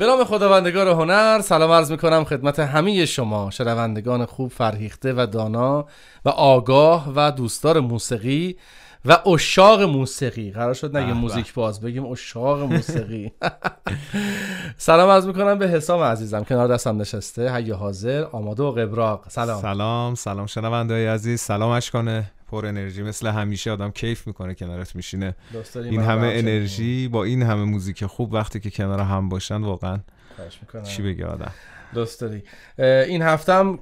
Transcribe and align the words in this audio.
به 0.00 0.06
نام 0.06 0.24
خداوندگار 0.24 0.88
هنر 0.88 1.40
سلام 1.40 1.70
عرض 1.70 1.90
می‌کنم 1.90 2.24
خدمت 2.24 2.58
همه 2.58 3.06
شما 3.06 3.50
شنوندگان 3.50 4.26
خوب 4.26 4.50
فرهیخته 4.50 5.12
و 5.12 5.26
دانا 5.32 5.86
و 6.24 6.28
آگاه 6.28 7.12
و 7.16 7.30
دوستدار 7.30 7.80
موسیقی. 7.80 8.56
و 9.04 9.12
اشاق 9.28 9.82
موسیقی. 9.82 10.50
قرار 10.50 10.74
شد 10.74 10.96
نگه 10.96 11.12
موزیک 11.12 11.54
باز 11.54 11.80
بگیم 11.80 12.06
اشاق 12.06 12.60
موسیقی. 12.60 13.32
سلام 14.76 15.10
عرض 15.10 15.26
می‌کنم 15.26 15.58
به 15.58 15.68
حسام 15.68 16.02
عزیزم. 16.02 16.44
کنار 16.44 16.68
دستم 16.68 17.00
نشسته 17.00 17.54
حی 17.54 17.70
حاضر 17.70 18.24
آماده 18.32 18.62
و 18.62 18.70
قبراق. 18.70 19.28
سلام. 19.28 19.62
سلام 19.62 20.14
سلام 20.14 20.46
شنونده 20.46 20.94
های 20.94 21.06
عزیز. 21.06 21.40
سلام 21.40 21.70
اشکانه 21.70 22.30
پر 22.50 22.66
انرژی. 22.66 23.02
مثل 23.02 23.26
همیشه 23.26 23.70
آدم 23.70 23.90
کیف 23.90 24.26
می‌کنه 24.26 24.54
کنارت 24.54 24.96
میشینه. 24.96 25.34
این 25.74 26.00
همه 26.00 26.32
انرژی 26.34 27.08
با 27.08 27.24
این 27.24 27.42
همه 27.42 27.64
موزیک 27.64 28.06
خوب 28.06 28.32
وقتی 28.32 28.60
که 28.60 28.70
کنار 28.70 29.00
هم 29.00 29.28
باشن 29.28 29.62
واقعا 29.62 29.98
چی 30.84 31.02
بگه 31.02 31.26
آدم؟ 31.26 31.52
دوست 31.94 32.20
داری. 32.20 32.42
این 33.08 33.22
هفتم 33.22 33.78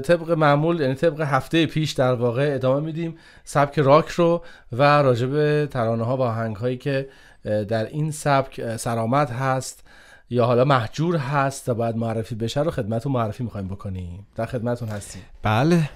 طبق 0.00 0.30
معمول 0.30 0.80
یعنی 0.80 0.94
طبق 0.94 1.20
هفته 1.20 1.66
پیش 1.66 1.92
در 1.92 2.14
واقع 2.14 2.50
ادامه 2.54 2.86
میدیم 2.86 3.18
سبک 3.44 3.78
راک 3.78 4.08
رو 4.08 4.44
و 4.72 4.82
راجب 4.82 5.66
ترانه 5.66 6.04
ها 6.04 6.16
و 6.16 6.20
آهنگ 6.20 6.56
هایی 6.56 6.76
که 6.76 7.08
در 7.44 7.86
این 7.86 8.10
سبک 8.10 8.76
سرآمد 8.76 9.30
هست 9.30 9.84
یا 10.30 10.46
حالا 10.46 10.64
محجور 10.64 11.16
هست 11.16 11.68
و 11.68 11.74
باید 11.74 11.96
معرفی 11.96 12.34
بشه 12.34 12.62
رو 12.62 12.70
خدمتتون 12.70 13.12
معرفی 13.12 13.44
می‌خوایم 13.44 13.68
بکنیم. 13.68 14.26
در 14.34 14.46
خدمتون 14.46 14.88
هستیم. 14.88 15.22
بله 15.42 15.90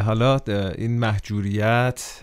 حالا 0.00 0.38
این 0.78 0.98
محجوریت 0.98 2.20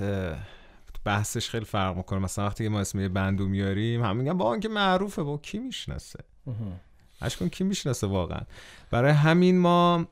بحثش 1.06 1.50
خیلی 1.50 1.66
فرق 1.66 1.98
می‌کنه. 1.98 2.20
مثلا 2.20 2.46
وقتی 2.46 2.68
ما 2.68 2.80
اسم 2.80 3.00
یه 3.00 3.10
بندو 3.10 3.48
میاریم 3.48 4.04
هم 4.04 4.18
میگن 4.18 4.38
با 4.38 4.58
که 4.58 4.70
معروفه 4.70 5.24
با 5.24 5.38
کی 5.38 5.60
می‌شناسه؟ 5.60 6.20
اشکون 7.24 7.50
کی 7.50 7.64
می‌شناسه 7.64 8.08
واقعا؟ 8.08 8.42
برای 8.92 9.12
همین 9.12 9.60
ما 9.60 10.06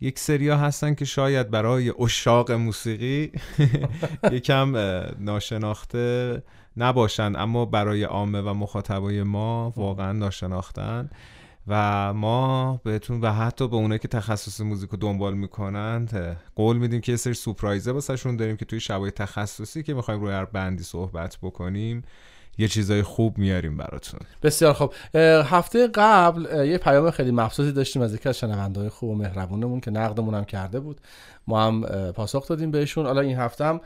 یک 0.00 0.18
سریا 0.18 0.56
هستن 0.56 0.94
که 0.94 1.04
شاید 1.04 1.50
برای 1.50 1.92
اشاق 2.00 2.52
موسیقی 2.52 3.32
یکم 4.32 4.76
ناشناخته 5.18 6.42
نباشن 6.76 7.32
اما 7.36 7.64
برای 7.64 8.04
عامه 8.04 8.40
و 8.40 8.54
مخاطبای 8.54 9.22
ما 9.22 9.72
واقعا 9.76 10.12
ناشناختن 10.12 11.10
و 11.66 12.14
ما 12.14 12.80
بهتون 12.84 13.20
و 13.20 13.32
حتی 13.32 13.68
به 13.68 13.76
اونایی 13.76 13.98
که 13.98 14.08
تخصص 14.08 14.60
موزیک 14.60 14.90
رو 14.90 14.98
دنبال 14.98 15.34
می‌کنند 15.34 16.36
قول 16.56 16.76
میدیم 16.76 17.00
که 17.00 17.12
یه 17.12 17.16
سری 17.16 17.34
سپرایزه 17.34 17.92
واسهشون 17.92 18.36
داریم 18.36 18.56
که 18.56 18.64
توی 18.64 18.80
شبای 18.80 19.10
تخصصی 19.10 19.82
که 19.82 19.94
می‌خوایم 19.94 20.20
روی 20.20 20.32
هر 20.32 20.44
بندی 20.44 20.82
صحبت 20.82 21.38
بکنیم 21.42 22.02
یه 22.58 22.68
چیزای 22.68 23.02
خوب 23.02 23.38
میاریم 23.38 23.76
براتون. 23.76 24.20
بسیار 24.42 24.72
خوب. 24.72 24.92
هفته 25.44 25.86
قبل 25.94 26.66
یه 26.66 26.78
پیام 26.78 27.10
خیلی 27.10 27.30
مبسوطی 27.30 27.72
داشتیم 27.72 28.02
از 28.02 28.14
یکی 28.14 28.28
از 28.28 28.38
شنونده‌های 28.38 28.88
خوب 28.88 29.10
و 29.10 29.14
مهربونمون 29.14 29.80
که 29.80 29.90
نقدمون 29.90 30.34
هم 30.34 30.44
کرده 30.44 30.80
بود. 30.80 31.00
ما 31.46 31.66
هم 31.66 31.82
پاسخ 32.12 32.48
دادیم 32.48 32.70
بهشون. 32.70 33.06
حالا 33.06 33.20
این 33.20 33.36
هفته 33.36 33.64
هم 33.64 33.80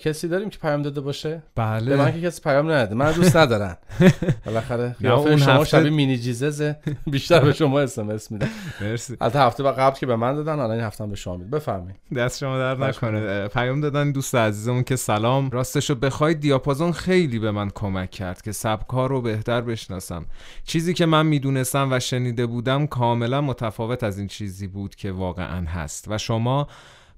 کسی 0.00 0.28
داریم 0.28 0.50
که 0.50 0.58
پیام 0.58 0.82
داده 0.82 1.00
باشه؟ 1.00 1.42
بله. 1.56 1.90
به 1.90 1.96
من 1.96 2.12
که 2.12 2.20
کسی 2.20 2.42
پیام 2.42 2.66
نداده. 2.66 2.94
من 2.94 3.12
دوست 3.12 3.36
ندارن 3.36 3.76
بالاخره 4.46 4.96
قیافه 5.00 5.36
شما 5.36 5.52
هفته... 5.52 5.64
شبیه 5.64 5.90
مینی 5.90 6.18
جیززه 6.18 6.76
بیشتر 7.06 7.40
به 7.40 7.52
شما 7.52 7.80
اس 7.80 7.98
ام 7.98 8.10
اس 8.10 8.32
میده. 8.32 8.48
مرسی. 8.80 9.16
البته 9.20 9.40
هفته 9.40 9.62
قبل 9.62 9.96
که 9.98 10.06
به 10.06 10.16
من 10.16 10.34
دادن 10.34 10.56
حالا 10.56 10.72
این 10.72 10.82
هفته 10.82 11.04
هم 11.04 11.10
به 11.10 11.16
شما 11.16 11.36
میده. 11.36 11.50
بفرمایید. 11.50 11.96
دست 12.16 12.38
شما 12.38 12.58
درد 12.58 12.74
نکنه. 12.88 13.48
پیام 13.48 13.80
دادن 13.80 14.12
دوست 14.12 14.34
عزیزمون 14.34 14.82
که 14.82 14.96
سلام. 14.96 15.50
راستشو 15.50 15.94
بخواید 15.94 16.40
دیاپازون 16.40 16.92
خیلی 16.92 17.38
به 17.38 17.50
من 17.50 17.70
کمک 17.70 18.10
کرد 18.10 18.42
که 18.42 18.52
سبکا 18.52 19.06
رو 19.06 19.20
بهتر 19.22 19.60
بشناسم. 19.60 20.26
چیزی 20.64 20.94
که 20.94 21.06
من 21.06 21.26
می‌دونستم 21.26 21.88
و 21.92 22.00
شنیده 22.00 22.46
بودم 22.46 22.86
کاملا 22.86 23.40
متفاوت 23.40 24.04
از 24.04 24.18
این 24.18 24.26
چیزی 24.26 24.66
بود 24.66 24.94
که 24.94 25.12
واقعا 25.12 25.66
هست. 25.66 26.04
و 26.08 26.18
شما 26.18 26.68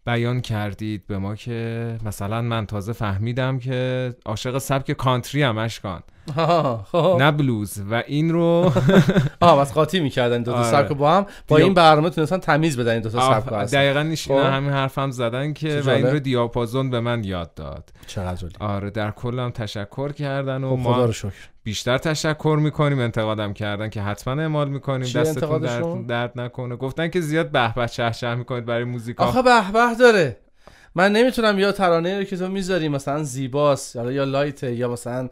بیان 0.06 0.40
کردید 0.40 1.06
به 1.06 1.18
ما 1.18 1.34
که 1.34 1.98
مثلا 2.04 2.42
من 2.42 2.66
تازه 2.66 2.92
فهمیدم 2.92 3.58
که 3.58 4.14
عاشق 4.26 4.58
سبک 4.58 4.92
کانتری 4.92 5.42
هم 5.42 5.58
اشکان. 5.58 6.02
نه 7.18 7.30
بلوز. 7.30 7.82
و 7.90 8.02
این 8.06 8.32
رو 8.32 8.72
آه 9.40 9.60
بس 9.60 9.72
قاطی 9.72 10.00
می‌کردن 10.00 10.42
دو 10.42 10.52
تا 10.52 10.58
آره. 10.58 10.70
سبک 10.70 10.92
با 10.92 11.12
هم. 11.12 11.26
با 11.48 11.56
این 11.56 11.74
برنامه 11.74 12.10
تونستن 12.10 12.38
تمیز 12.38 12.78
بدن 12.78 13.00
دو 13.00 13.10
تا 13.10 13.40
سبک 13.40 13.52
هست 13.52 13.74
دقیقاً 13.74 14.02
نیشین 14.02 14.42
خب. 14.42 14.52
همین 14.52 14.70
حرفم 14.70 15.10
زدن 15.10 15.52
که 15.52 15.82
و 15.86 15.90
این 15.90 16.06
رو 16.06 16.18
دیاپازون 16.18 16.90
به 16.90 17.00
من 17.00 17.24
یاد 17.24 17.54
داد. 17.54 17.90
چقدر 18.06 18.46
آره 18.60 18.90
در 18.90 19.10
کلم 19.10 19.50
تشکر 19.50 20.12
کردن 20.12 20.64
و 20.64 20.76
خب، 20.76 20.82
ما 20.82 21.12
شکر. 21.12 21.32
بیشتر 21.62 21.98
تشکر 21.98 22.58
می‌کنیم 22.60 22.98
انتقادم 22.98 23.52
کردن 23.52 23.88
که 23.90 24.02
حتما 24.02 24.42
اعمال 24.42 24.68
می‌کنیم. 24.68 25.12
دستتون 25.14 25.58
درد, 25.58 26.06
درد 26.06 26.40
نکنه. 26.40 26.76
گفتن 26.76 27.08
که 27.08 27.20
زیاد 27.20 27.50
به 27.50 27.74
به 27.74 27.88
چه 27.88 28.10
چه 28.10 28.34
می‌کنید 28.34 28.64
برای 28.64 28.84
موزیک 28.84 29.20
آخه 29.20 29.42
به 29.42 29.72
به 29.72 29.94
داره. 29.98 30.36
من 30.94 31.12
نمی‌تونم 31.12 31.58
یا 31.58 31.72
ترانه 31.72 32.18
رو 32.18 32.24
که 32.24 32.36
تو 32.36 32.48
می‌ذاری 32.48 32.88
مثلا 32.88 33.22
زیباست 33.22 33.96
یا 33.96 34.24
لایت 34.24 34.62
یا 34.62 34.88
مثلا 34.88 35.28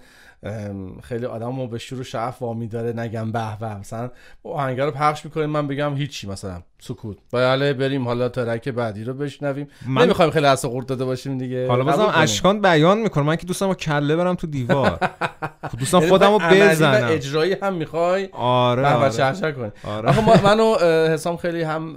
خیلی 1.02 1.26
آدم 1.26 1.60
رو 1.60 1.66
به 1.66 1.78
شروع 1.78 2.02
شعف 2.02 2.42
وامی 2.42 2.68
داره 2.68 2.92
نگم 3.00 3.32
به 3.32 3.56
به 3.60 3.78
مثلا 3.78 4.10
آهنگه 4.44 4.84
رو 4.84 4.90
پخش 4.90 5.24
می‌کنیم 5.24 5.50
من 5.50 5.66
بگم 5.66 5.96
هیچی 5.96 6.28
مثلا 6.28 6.62
سکوت. 6.80 7.16
باید 7.30 7.78
بریم 7.78 8.04
حالا 8.04 8.28
ترک 8.28 8.68
بعدی 8.68 9.04
رو 9.04 9.14
بشنویم. 9.14 9.68
من... 9.86 10.02
نمی‌خوایم 10.02 10.30
خیلی 10.30 10.46
اصلا 10.46 10.70
قورت 10.70 10.86
داده 10.86 11.04
باشیم 11.04 11.38
دیگه. 11.38 11.68
حالا 11.68 11.84
بازم 11.84 12.12
اشکان 12.14 12.60
بیان 12.60 12.98
می‌کنم 12.98 13.26
من 13.26 13.36
که 13.36 13.46
دوستم 13.46 13.66
با 13.66 13.74
کله 13.74 14.16
برم 14.16 14.34
تو 14.34 14.46
دیوار. 14.46 14.98
دوستم 15.78 16.00
خودم 16.00 16.32
رو 16.32 16.38
بزنم. 16.38 17.08
اجرایی 17.10 17.56
هم 17.62 17.74
می‌خوای؟ 17.74 18.28
آره 18.32 18.86
آره. 18.86 19.10
چه 19.10 19.52
کنی 19.52 19.70
آره. 19.84 20.08
آخه 20.08 20.42
منو 20.48 20.76
حسام 21.08 21.36
خیلی 21.36 21.62
هم 21.62 21.96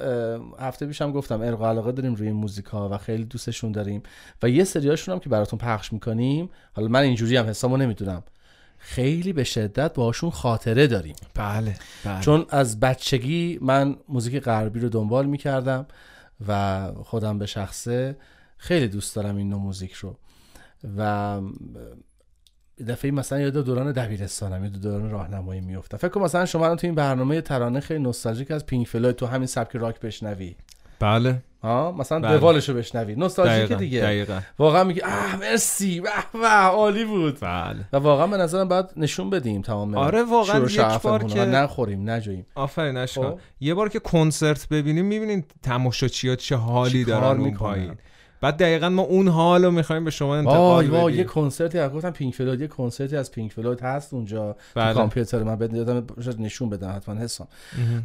هفته 0.59 0.85
پیشم 0.85 1.11
گفتم 1.11 1.41
ارق 1.41 1.63
علاقه 1.63 1.91
داریم 1.91 2.15
روی 2.15 2.31
موزیکا 2.31 2.89
و 2.89 2.97
خیلی 2.97 3.25
دوستشون 3.25 3.71
داریم. 3.71 4.03
و 4.43 4.49
یه 4.49 4.63
سریاشون 4.63 5.13
هم 5.13 5.19
که 5.19 5.29
براتون 5.29 5.59
پخش 5.59 5.93
می‌کنیم 5.93 6.49
حالا 6.73 6.87
من 6.87 7.01
اینجوری 7.01 7.37
هم 7.37 7.45
حسامو 7.45 7.77
نمی‌دونم. 7.77 8.23
خیلی 8.85 9.33
به 9.33 9.43
شدت 9.43 9.93
باشون 9.93 10.29
خاطره 10.29 10.87
داریم. 10.87 11.15
بله, 11.33 11.75
بله. 12.05 12.21
چون 12.21 12.45
از 12.49 12.79
بچگی 12.79 13.59
من 13.61 13.95
موزیک 14.09 14.39
غربی 14.43 14.79
رو 14.79 14.89
دنبال 14.89 15.25
می‌کردم 15.25 15.85
و 16.47 16.91
خودم 17.03 17.39
به 17.39 17.45
شخصه 17.45 18.17
خیلی 18.57 18.87
دوست 18.87 19.15
دارم 19.15 19.35
این 19.35 19.49
نوع 19.49 19.59
موزیک 19.59 19.93
رو. 19.93 20.17
و 20.97 21.41
دفعه 22.87 23.11
مثلا 23.11 23.39
یاد 23.39 23.53
دوران 23.53 23.91
دبیرستانم 23.91 24.63
یاد 24.63 24.73
دوران 24.73 25.09
راهنمایی 25.09 25.61
میفته 25.61 25.97
فکر 25.97 26.09
کنم 26.09 26.23
مثلا 26.23 26.45
شما 26.45 26.75
تو 26.75 26.87
این 26.87 26.95
برنامه 26.95 27.41
ترانه 27.41 27.79
خیلی 27.79 28.03
نوستالژیک 28.03 28.51
از 28.51 28.65
پینک 28.65 28.87
فلوید 28.87 29.15
تو 29.15 29.25
همین 29.25 29.47
سبک 29.47 29.75
راک 29.75 29.99
بشنوی. 29.99 30.55
بله. 30.99 31.41
ها 31.63 31.91
مثلا 31.91 32.19
بله. 32.19 32.37
دوالشو 32.37 32.73
بشنوی. 32.73 33.15
نوستالژیک 33.15 33.77
دیگه. 33.77 34.01
دقیقا. 34.01 34.39
واقعا 34.59 34.83
میگی 34.83 35.01
اه 35.03 35.35
مرسی 35.35 36.01
به 36.01 36.09
به 36.33 36.47
عالی 36.47 37.05
بود. 37.05 37.39
بله. 37.39 37.85
و 37.93 37.97
واقعا 37.97 38.27
به 38.27 38.37
نظرم 38.37 38.67
باید 38.67 38.85
نشون 38.97 39.29
بدیم 39.29 39.61
تمام 39.61 39.95
آره 39.95 40.23
واقعا 40.23 40.65
یک 40.65 40.81
بار 40.81 41.23
که 41.23 41.45
نخوریم 41.45 42.09
نجوییم. 42.09 42.45
آفرین 42.55 42.97
اشکان 42.97 43.31
خب. 43.31 43.39
یه 43.59 43.73
بار 43.73 43.89
که 43.89 43.99
کنسرت 43.99 44.69
ببینیم 44.69 45.05
می‌بینین 45.05 45.43
تماشاچی‌ها 45.63 46.35
چه 46.35 46.55
حالی 46.55 47.03
دارن 47.03 47.41
اون 47.41 47.53
پایین. 47.53 47.95
بعد 48.45 48.57
دقیقا 48.57 48.89
ما 48.89 49.01
اون 49.01 49.27
حال 49.27 49.65
رو 49.65 49.71
می‌خوایم 49.71 50.05
به 50.05 50.11
شما 50.11 50.35
انتقال 50.35 50.87
بدیم. 50.87 51.09
یه 51.09 51.23
کنسرتی 51.23 51.79
از 51.79 51.91
گفتم 51.91 52.11
پینک 52.11 52.33
فلوید 52.33 52.61
یه 52.61 52.67
کنسرتی 52.67 53.15
از 53.15 53.31
پینک 53.31 53.51
فلوید 53.51 53.81
هست 53.81 54.13
اونجا 54.13 54.55
بله. 54.75 54.93
تو 54.93 54.99
کامپیوتر. 54.99 55.43
من 55.43 55.55
بدم 55.55 56.03
نشون 56.39 56.69
بدم 56.69 56.89
حتما 56.95 57.15
حسام. 57.15 57.47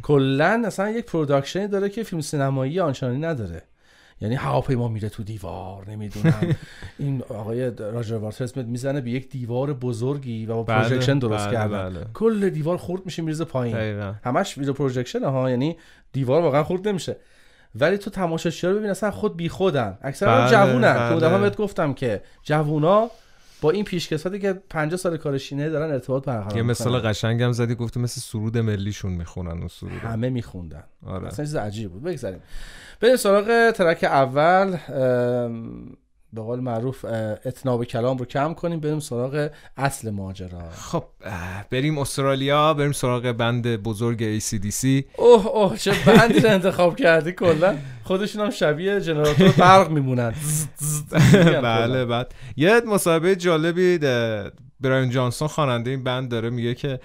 کلا 0.01 0.63
اصلا 0.65 0.89
یک 0.89 1.05
production 1.05 1.61
ی 1.61 1.67
داره 1.67 1.89
که 1.89 2.03
فیلم 2.03 2.21
سینمایی 2.21 2.79
آنچنانی 2.79 3.17
نداره. 3.17 3.61
یعنی 4.21 4.35
هواپیما 4.35 4.87
میره 4.87 5.09
تو 5.09 5.23
دیوار 5.23 5.89
نمی‌دونم. 5.89 6.55
این 6.99 7.21
آقای 7.29 7.71
راجر 7.77 8.15
واترز 8.15 8.57
می‌زنه 8.57 9.01
به 9.01 9.09
یک 9.09 9.29
دیوار 9.29 9.73
بزرگی 9.73 10.45
و 10.45 10.55
با 10.55 10.63
بله، 10.63 10.81
projection 10.81 11.19
درست 11.19 11.45
بله، 11.47 11.53
کردن. 11.53 11.89
بله. 11.89 12.05
کل 12.13 12.49
دیوار 12.49 12.77
خورد 12.77 13.05
میشه 13.05 13.21
میریزه 13.21 13.45
پایین. 13.45 13.75
همش 14.23 14.57
ویدیو 14.57 14.73
projection 14.73 15.23
ها 15.23 15.49
یعنی 15.49 15.77
دیوار 16.11 16.41
واقعا 16.41 16.63
خورد 16.63 16.87
نمیشه. 16.87 17.15
ولی 17.75 17.97
تو 17.97 18.09
تماشاچی 18.09 18.67
رو 18.67 18.75
ببین 18.75 18.89
اصلا 18.89 19.11
خود 19.11 19.37
بیخودن. 19.37 19.97
اکثرا 20.01 20.41
بله، 20.41 20.51
جوونن. 20.51 21.19
بله. 21.19 21.37
بهت 21.37 21.57
گفتم 21.57 21.93
که 21.93 22.21
جوونا 22.43 23.09
با 23.61 23.71
این 23.71 23.85
پیشکسوتی 23.85 24.39
که 24.39 24.53
50 24.53 24.97
سال 24.97 25.17
کارشینه 25.17 25.69
دارن 25.69 25.91
ارتباط 25.91 26.25
برقرار 26.25 26.57
یه 26.57 26.63
مثال 26.63 26.99
قشنگم 26.99 27.51
زدی 27.51 27.75
گفتی 27.75 27.99
مثل 27.99 28.21
سرود 28.21 28.57
ملیشون 28.57 29.11
می‌خونن 29.11 29.51
اون 29.51 29.67
سرود. 29.67 29.91
همه 29.91 30.29
میخوندن. 30.29 30.83
آره. 31.05 31.27
اصلا 31.27 31.45
چیز 31.45 31.55
عجیب 31.55 31.91
بود. 31.91 32.03
بگذاریم. 32.03 32.39
بریم 32.99 33.15
سراغ 33.15 33.71
ترک 33.71 34.03
اول. 34.03 34.77
به 36.33 36.41
قول 36.41 36.59
معروف 36.59 37.05
اتناب 37.45 37.83
کلام 37.83 38.17
رو 38.17 38.25
کم 38.25 38.53
کنیم 38.53 38.79
بریم 38.79 38.99
سراغ 38.99 39.49
اصل 39.77 40.09
ماجرا. 40.09 40.69
خب 40.71 41.03
بریم 41.69 41.97
استرالیا 41.97 42.73
بریم 42.73 42.91
سراغ 42.91 43.31
بند 43.31 43.67
بزرگ 43.67 44.39
ACDC 44.39 44.85
اوه 45.17 45.47
اوه 45.47 45.77
چه 45.77 45.93
بندی 46.05 46.39
رو 46.39 46.49
انتخاب 46.49 46.95
کردی 46.95 47.31
کلا. 47.31 47.77
خودشون 48.03 48.41
هم 48.41 48.49
شبیه 48.49 49.01
جنراتور 49.01 49.49
برق 49.49 49.89
میمونن. 49.89 50.33
بله 51.63 52.05
بعد 52.05 52.33
یه 52.57 52.81
مصاحبه 52.87 53.35
جالبی 53.35 53.97
براین 54.79 55.09
جانسون 55.09 55.47
خواننده 55.47 55.91
این 55.91 56.03
بند 56.03 56.31
داره 56.31 56.49
میگه 56.49 56.75
که 56.75 56.99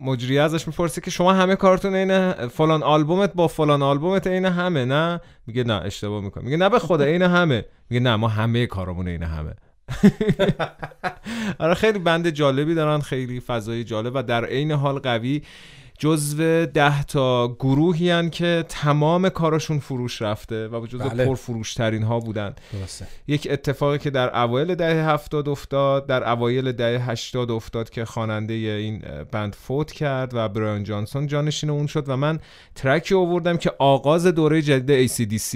مجری 0.00 0.38
ازش 0.38 0.66
می‌پرسه 0.66 1.00
که 1.00 1.10
شما 1.10 1.32
همه 1.32 1.56
کارتون 1.56 1.94
اینه 1.94 2.32
فلان 2.48 2.82
آلبومت 2.82 3.32
با 3.34 3.48
فلان 3.48 3.82
آلبومت 3.82 4.26
عین 4.26 4.44
همه 4.44 4.84
نه؟ 4.84 5.20
میگه 5.46 5.64
نه 5.64 5.74
اشتباه 5.74 6.24
می‌کنه 6.24 6.44
میگه 6.44 6.56
نه 6.56 6.68
به 6.68 6.78
خدا 6.78 7.04
عین 7.04 7.22
همه. 7.22 7.64
میگه 7.90 8.00
نه 8.02 8.16
ما 8.16 8.28
همه 8.28 8.66
کارمون 8.66 9.08
عین 9.08 9.22
همه. 9.22 9.54
آره 11.58 11.74
خیلی 11.74 11.98
بند 11.98 12.30
جالبی 12.30 12.74
دارن 12.74 13.00
خیلی 13.00 13.40
فضای 13.40 13.84
جالب 13.84 14.12
و 14.14 14.22
در 14.22 14.44
عین 14.44 14.72
حال 14.72 14.98
قوی. 14.98 15.42
جزو 15.98 16.66
ده 16.66 17.02
تا 17.02 17.48
گروهی 17.48 18.10
هن 18.10 18.30
که 18.30 18.64
تمام 18.68 19.28
کارشون 19.28 19.78
فروش 19.78 20.22
رفته 20.22 20.68
و 20.68 20.86
جزو 20.86 21.08
بله. 21.08 21.26
پرفروش 21.26 21.74
ترین 21.74 22.02
ها 22.02 22.20
بودن. 22.20 22.54
یک 23.28 23.48
اتفاقی 23.50 23.98
که 23.98 24.10
در 24.10 24.42
اوایل 24.42 24.74
دهه 24.74 25.10
هفتاد 25.10 25.48
افتاد 25.48 26.06
در 26.06 26.30
اوایل 26.30 26.72
دهه 26.72 27.10
هشتاد 27.10 27.50
افتاد 27.50 27.90
که 27.90 28.04
خواننده 28.04 28.54
این 28.54 29.02
بند 29.32 29.54
فوت 29.54 29.92
کرد 29.92 30.34
و 30.34 30.48
برایان 30.48 30.84
جانسون 30.84 31.26
جانشین 31.26 31.70
اون 31.70 31.86
شد 31.86 32.08
و 32.08 32.16
من 32.16 32.38
ترکی 32.74 33.14
آوردم 33.14 33.56
که 33.56 33.72
آغاز 33.78 34.26
دوره 34.26 34.62
جدید 34.62 35.08
ACDC 35.08 35.52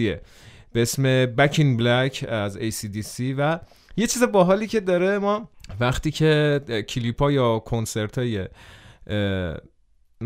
به 0.73 0.83
اسم 0.83 1.27
Back 1.27 1.53
in 1.53 1.81
Black 1.81 2.29
از 2.29 2.59
ACDC 2.59 3.35
و 3.39 3.59
یه 3.97 4.07
چیز 4.07 4.23
باحالی 4.23 4.67
که 4.67 4.81
داره 4.81 5.19
ما 5.19 5.49
وقتی 5.81 6.11
که 6.11 6.61
کلیپ 6.89 7.23
ها 7.23 7.33
یا 7.33 7.59
کنسرت 7.59 8.19
های 8.19 8.49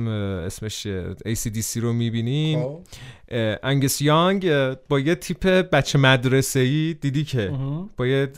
اسمش 0.09 0.87
ACDC 1.27 1.77
رو 1.77 1.93
می‌بینیم. 1.93 2.63
خب. 2.63 2.81
انگس 3.63 4.01
یانگ 4.01 4.51
با 4.89 5.01
یه 5.01 5.15
تیپ 5.15 5.47
بچه 5.47 5.99
مدرسه 5.99 6.61
ای 6.61 6.97
دیدی 7.01 7.25
که 7.25 7.53
با 7.97 8.07
یه 8.07 8.29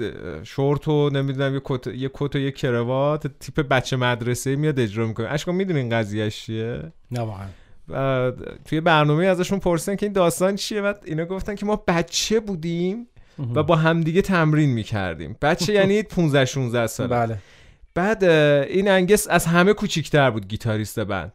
شورت 0.42 0.88
و 0.88 1.10
نمی‌دونم 1.10 1.54
یه 1.54 1.60
کت 1.64 1.86
یه 1.86 2.10
کت 2.14 2.36
و 2.36 2.38
یه 2.38 2.50
کروات 2.50 3.26
تیپ 3.40 3.60
بچه 3.60 3.96
مدرسه 3.96 4.50
ای 4.50 4.56
میاد 4.56 4.80
اجرا 4.80 5.06
می‌کنه. 5.06 5.28
اشکا 5.28 5.52
می‌دونی 5.52 5.78
این 5.78 5.90
قضیه 5.90 6.30
چیه؟ 6.30 6.82
نه 7.10 7.20
واقعا. 7.20 7.46
توی 8.64 8.80
برنامه 8.80 9.26
ازشون 9.26 9.58
پرسیدن 9.58 9.96
که 9.96 10.06
این 10.06 10.12
داستان 10.12 10.56
چیه؟ 10.56 10.82
بعد 10.82 11.02
اینا 11.04 11.24
گفتن 11.24 11.54
که 11.54 11.66
ما 11.66 11.76
بچه 11.88 12.40
بودیم 12.40 13.06
و 13.54 13.62
با 13.62 13.76
همدیگه 13.76 14.22
تمرین 14.22 14.70
می‌کردیم. 14.70 15.36
بچه 15.42 15.72
یعنی 15.72 16.02
15 16.16 16.44
16 16.44 16.86
ساله. 16.86 17.08
بله. 17.08 17.38
بعد 17.94 18.24
این 18.24 18.88
انگس 18.88 19.28
از 19.30 19.46
همه 19.46 19.72
کوچیکتر 19.72 20.30
بود 20.30 20.48
گیتاریست 20.48 21.00
بند. 21.00 21.32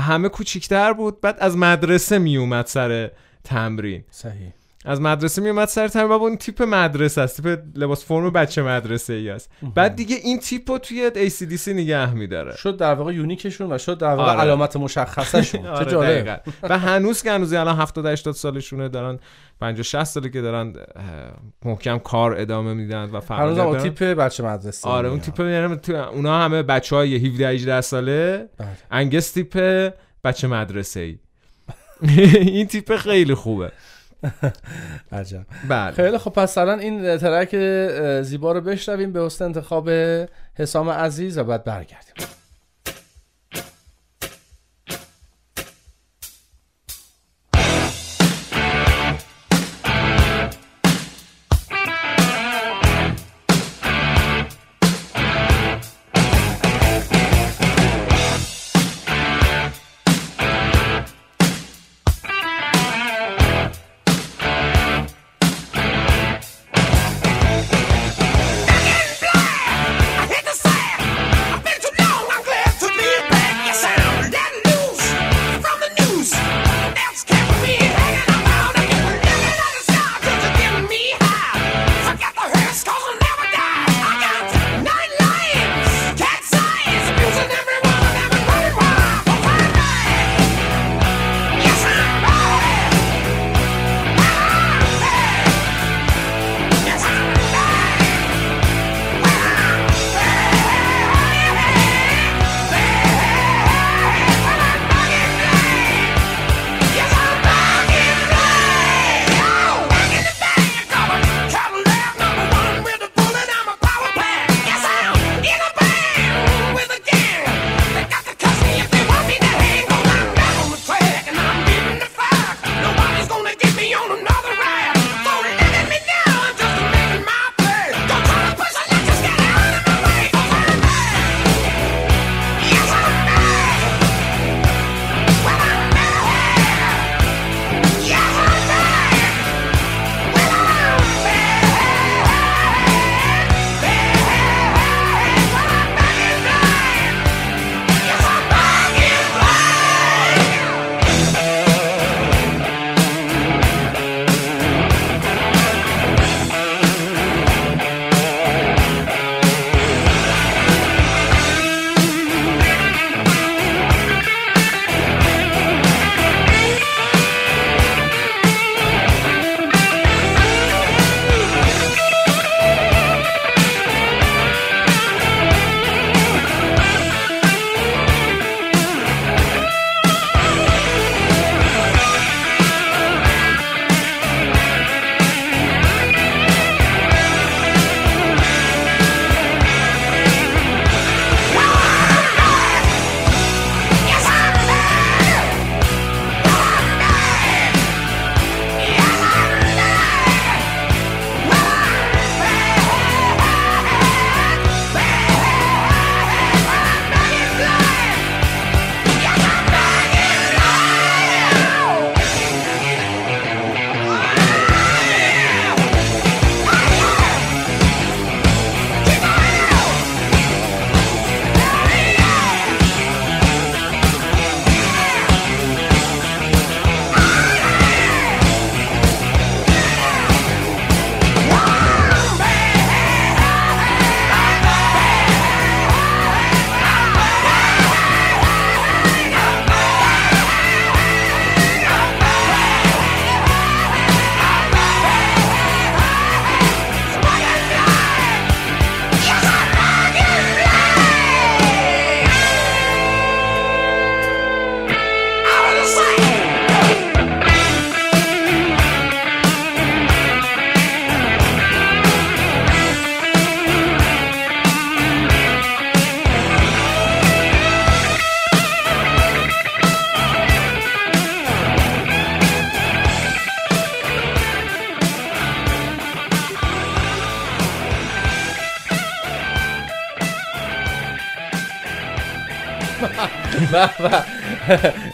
همه 0.00 0.28
کوچیکتر 0.28 0.92
بود 0.92 1.20
بعد 1.20 1.36
از 1.40 1.56
مدرسه 1.56 2.18
میومد 2.18 2.66
سر 2.66 3.10
تمرین. 3.44 4.04
صحیح. 4.10 4.52
از 4.84 5.00
مدرسه 5.00 5.42
میومد 5.42 5.68
سر 5.68 5.88
تمرین. 5.88 6.08
و 6.08 6.12
اون 6.12 6.36
تیپ 6.36 6.62
مدرسه 6.62 7.20
است. 7.20 7.42
تیپ 7.42 7.58
لباس 7.74 8.04
فرم 8.04 8.30
بچه 8.30 8.62
مدرسه 8.62 9.12
ای 9.12 9.30
است 9.30 9.50
بعد 9.74 9.96
دیگه 9.96 10.16
این 10.16 10.38
تیپ 10.38 10.70
رو 10.70 10.78
توی 10.78 11.10
ACDC 11.10 11.68
نگه 11.68 12.14
میداره. 12.14 12.56
شد 12.56 12.76
در 12.76 12.94
واقع 12.94 13.14
یونیکشون 13.14 13.72
و 13.72 13.78
شد 13.78 13.98
در 13.98 14.14
واقع 14.14 14.30
آره. 14.30 14.40
علامت 14.40 14.76
مشخصه 14.76 15.42
شون 15.42 15.66
آره 15.76 15.90
جالب. 15.90 16.42
و 16.62 16.78
هنوز 16.78 17.22
که 17.22 17.32
هنوز 17.32 17.52
الان 17.52 17.76
70 17.76 18.06
80 18.06 18.34
سالشونه 18.34 18.88
دارن 18.88 19.18
50 19.60 19.82
60 19.82 20.04
ساله 20.04 20.28
که 20.28 20.40
دارن 20.40 20.72
محکم 21.64 21.98
کار 21.98 22.40
ادامه 22.40 22.74
میدن 22.74 23.10
و 23.10 23.20
هنوز 23.30 23.58
اون 23.58 23.78
تیپ 23.78 24.02
بچه 24.02 24.42
مدرسه 24.42 24.88
آره 24.88 25.08
اون 25.08 25.20
تیپ 25.20 25.40
یعنی 25.40 25.78
اونا 26.12 26.40
همه 26.40 26.62
بچه 26.62 26.96
های 26.96 27.16
17 27.16 27.48
18 27.48 27.80
ساله. 27.80 28.48
بله. 28.58 28.68
انگس 28.90 29.30
تیپ 29.30 29.92
بچه 30.24 30.46
مدرسه 30.48 31.00
ای 31.00 31.18
این 32.38 32.66
تیپ 32.66 32.96
خیلی 32.96 33.34
خوبه. 33.34 33.72
عجب. 35.12 35.46
بله. 35.68 35.92
خیلی 35.92 36.18
خب 36.18 36.30
پس 36.30 36.58
الان 36.58 36.80
این 36.80 37.16
ترک 37.16 37.56
زیبا 38.22 38.52
رو 38.52 38.60
بشنویم 38.60 39.12
به 39.12 39.20
حسن 39.20 39.44
انتخاب 39.44 39.90
حسام 40.54 40.90
عزیز 40.90 41.38
و 41.38 41.44
بعد 41.44 41.64
برگردیم. 41.64 42.14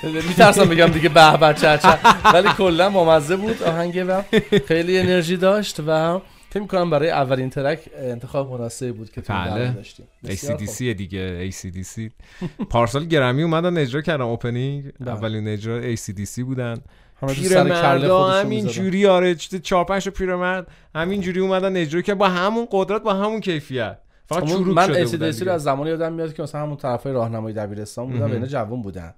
میترسم 0.29 0.65
بگم 0.65 0.87
دیگه 0.87 1.09
به 1.09 1.37
به 1.37 1.55
چه 1.55 1.79
ولی 2.35 2.49
کلا 2.49 2.91
ممزه 2.91 3.37
بود 3.37 3.63
آهنگ 3.63 4.05
و 4.09 4.23
خیلی 4.69 4.99
انرژی 4.99 5.37
داشت 5.37 5.81
و 5.87 6.21
فکر 6.51 6.67
کنم 6.67 6.91
برای 6.91 7.11
اولین 7.11 7.51
ترک 7.51 7.81
انتخاب 7.97 8.53
مناسبی 8.53 8.93
بود 8.93 9.11
که 9.11 9.21
تو 9.21 9.33
بله. 9.33 9.73
داشتیم. 9.73 10.07
ACDC 10.27 10.79
دیگه 10.79 11.51
ACDC 11.51 12.11
پارسال 12.71 13.05
گرمی 13.05 13.43
اومدن 13.43 13.79
اجرا 13.79 14.01
کردم 14.01 14.27
اوپنینگ 14.27 14.93
بله. 15.01 15.11
اولین 15.11 15.49
اجرا 15.49 15.95
ACDC 15.95 16.39
بودن. 16.39 16.81
پیرمردا 17.27 18.29
همین 18.29 18.67
جوری 18.67 19.07
آره 19.07 19.37
پنج 19.89 20.09
پیرمرد 20.09 20.67
همین 20.95 21.21
جوری 21.21 21.41
اومدن 21.41 21.77
اجرا 21.77 22.01
که 22.01 22.15
با 22.15 22.29
همون 22.29 22.69
قدرت 22.71 23.03
با 23.03 23.15
همون 23.15 23.41
کیفیت. 23.41 23.99
فقط 24.31 24.51
من 24.51 25.07
ACDC 25.07 25.43
رو 25.43 25.53
از 25.53 25.63
زمانی 25.63 25.91
یادم 25.91 26.13
میاد 26.13 26.35
که 26.35 26.43
مثلا 26.43 26.63
همون 26.63 26.77
طرفای 26.77 27.13
راهنمایی 27.13 27.53
دبیرستان 27.53 28.11
بودن 28.11 28.33
اینا 28.33 28.47
جوون 28.47 28.83
بودن. 28.83 29.15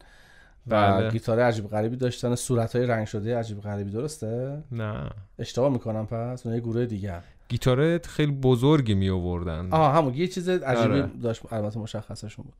و 0.66 0.98
بله. 0.98 1.10
گیتار 1.10 1.40
عجیب 1.40 1.68
غریبی 1.68 1.96
داشتن 1.96 2.34
صورت 2.34 2.76
های 2.76 2.86
رنگ 2.86 3.06
شده 3.06 3.38
عجیب 3.38 3.60
غریبی 3.60 3.90
درسته؟ 3.90 4.62
نه. 4.72 5.10
اشتباه 5.38 5.72
می‌کنم 5.72 6.06
پس؟ 6.06 6.46
اون 6.46 6.54
یه 6.54 6.60
گروه 6.60 6.86
دیگه. 6.86 7.20
گیتار 7.48 7.98
خیلی 7.98 8.32
بزرگی 8.32 8.94
می 8.94 9.10
آوردن 9.10 9.68
آها 9.70 9.92
همون 9.92 10.14
یه 10.14 10.28
چیز 10.28 10.48
عجیبی 10.48 11.00
آره. 11.00 11.10
داشت 11.22 11.42
البته 11.52 11.78
مشخصشون 11.78 12.44
بود. 12.44 12.54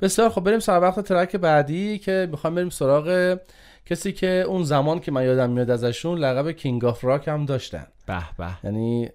بسیار 0.00 0.30
خب 0.30 0.40
بریم 0.40 0.58
سر 0.58 0.80
وقت 0.80 1.00
ترک 1.00 1.36
بعدی 1.36 1.98
که 1.98 2.28
می‌خوام 2.30 2.54
بریم 2.54 2.70
سراغ 2.70 3.38
کسی 3.86 4.12
که 4.12 4.44
اون 4.48 4.62
زمان 4.62 5.00
که 5.00 5.12
من 5.12 5.24
یادم 5.24 5.50
میاد 5.50 5.70
ازشون 5.70 6.18
لقب 6.18 6.50
King 6.50 6.84
of 6.84 7.04
Rock 7.04 7.28
هم 7.28 7.44
داشتن. 7.44 7.86
به 8.06 8.22
به. 8.38 8.48
یعنی 8.64 9.08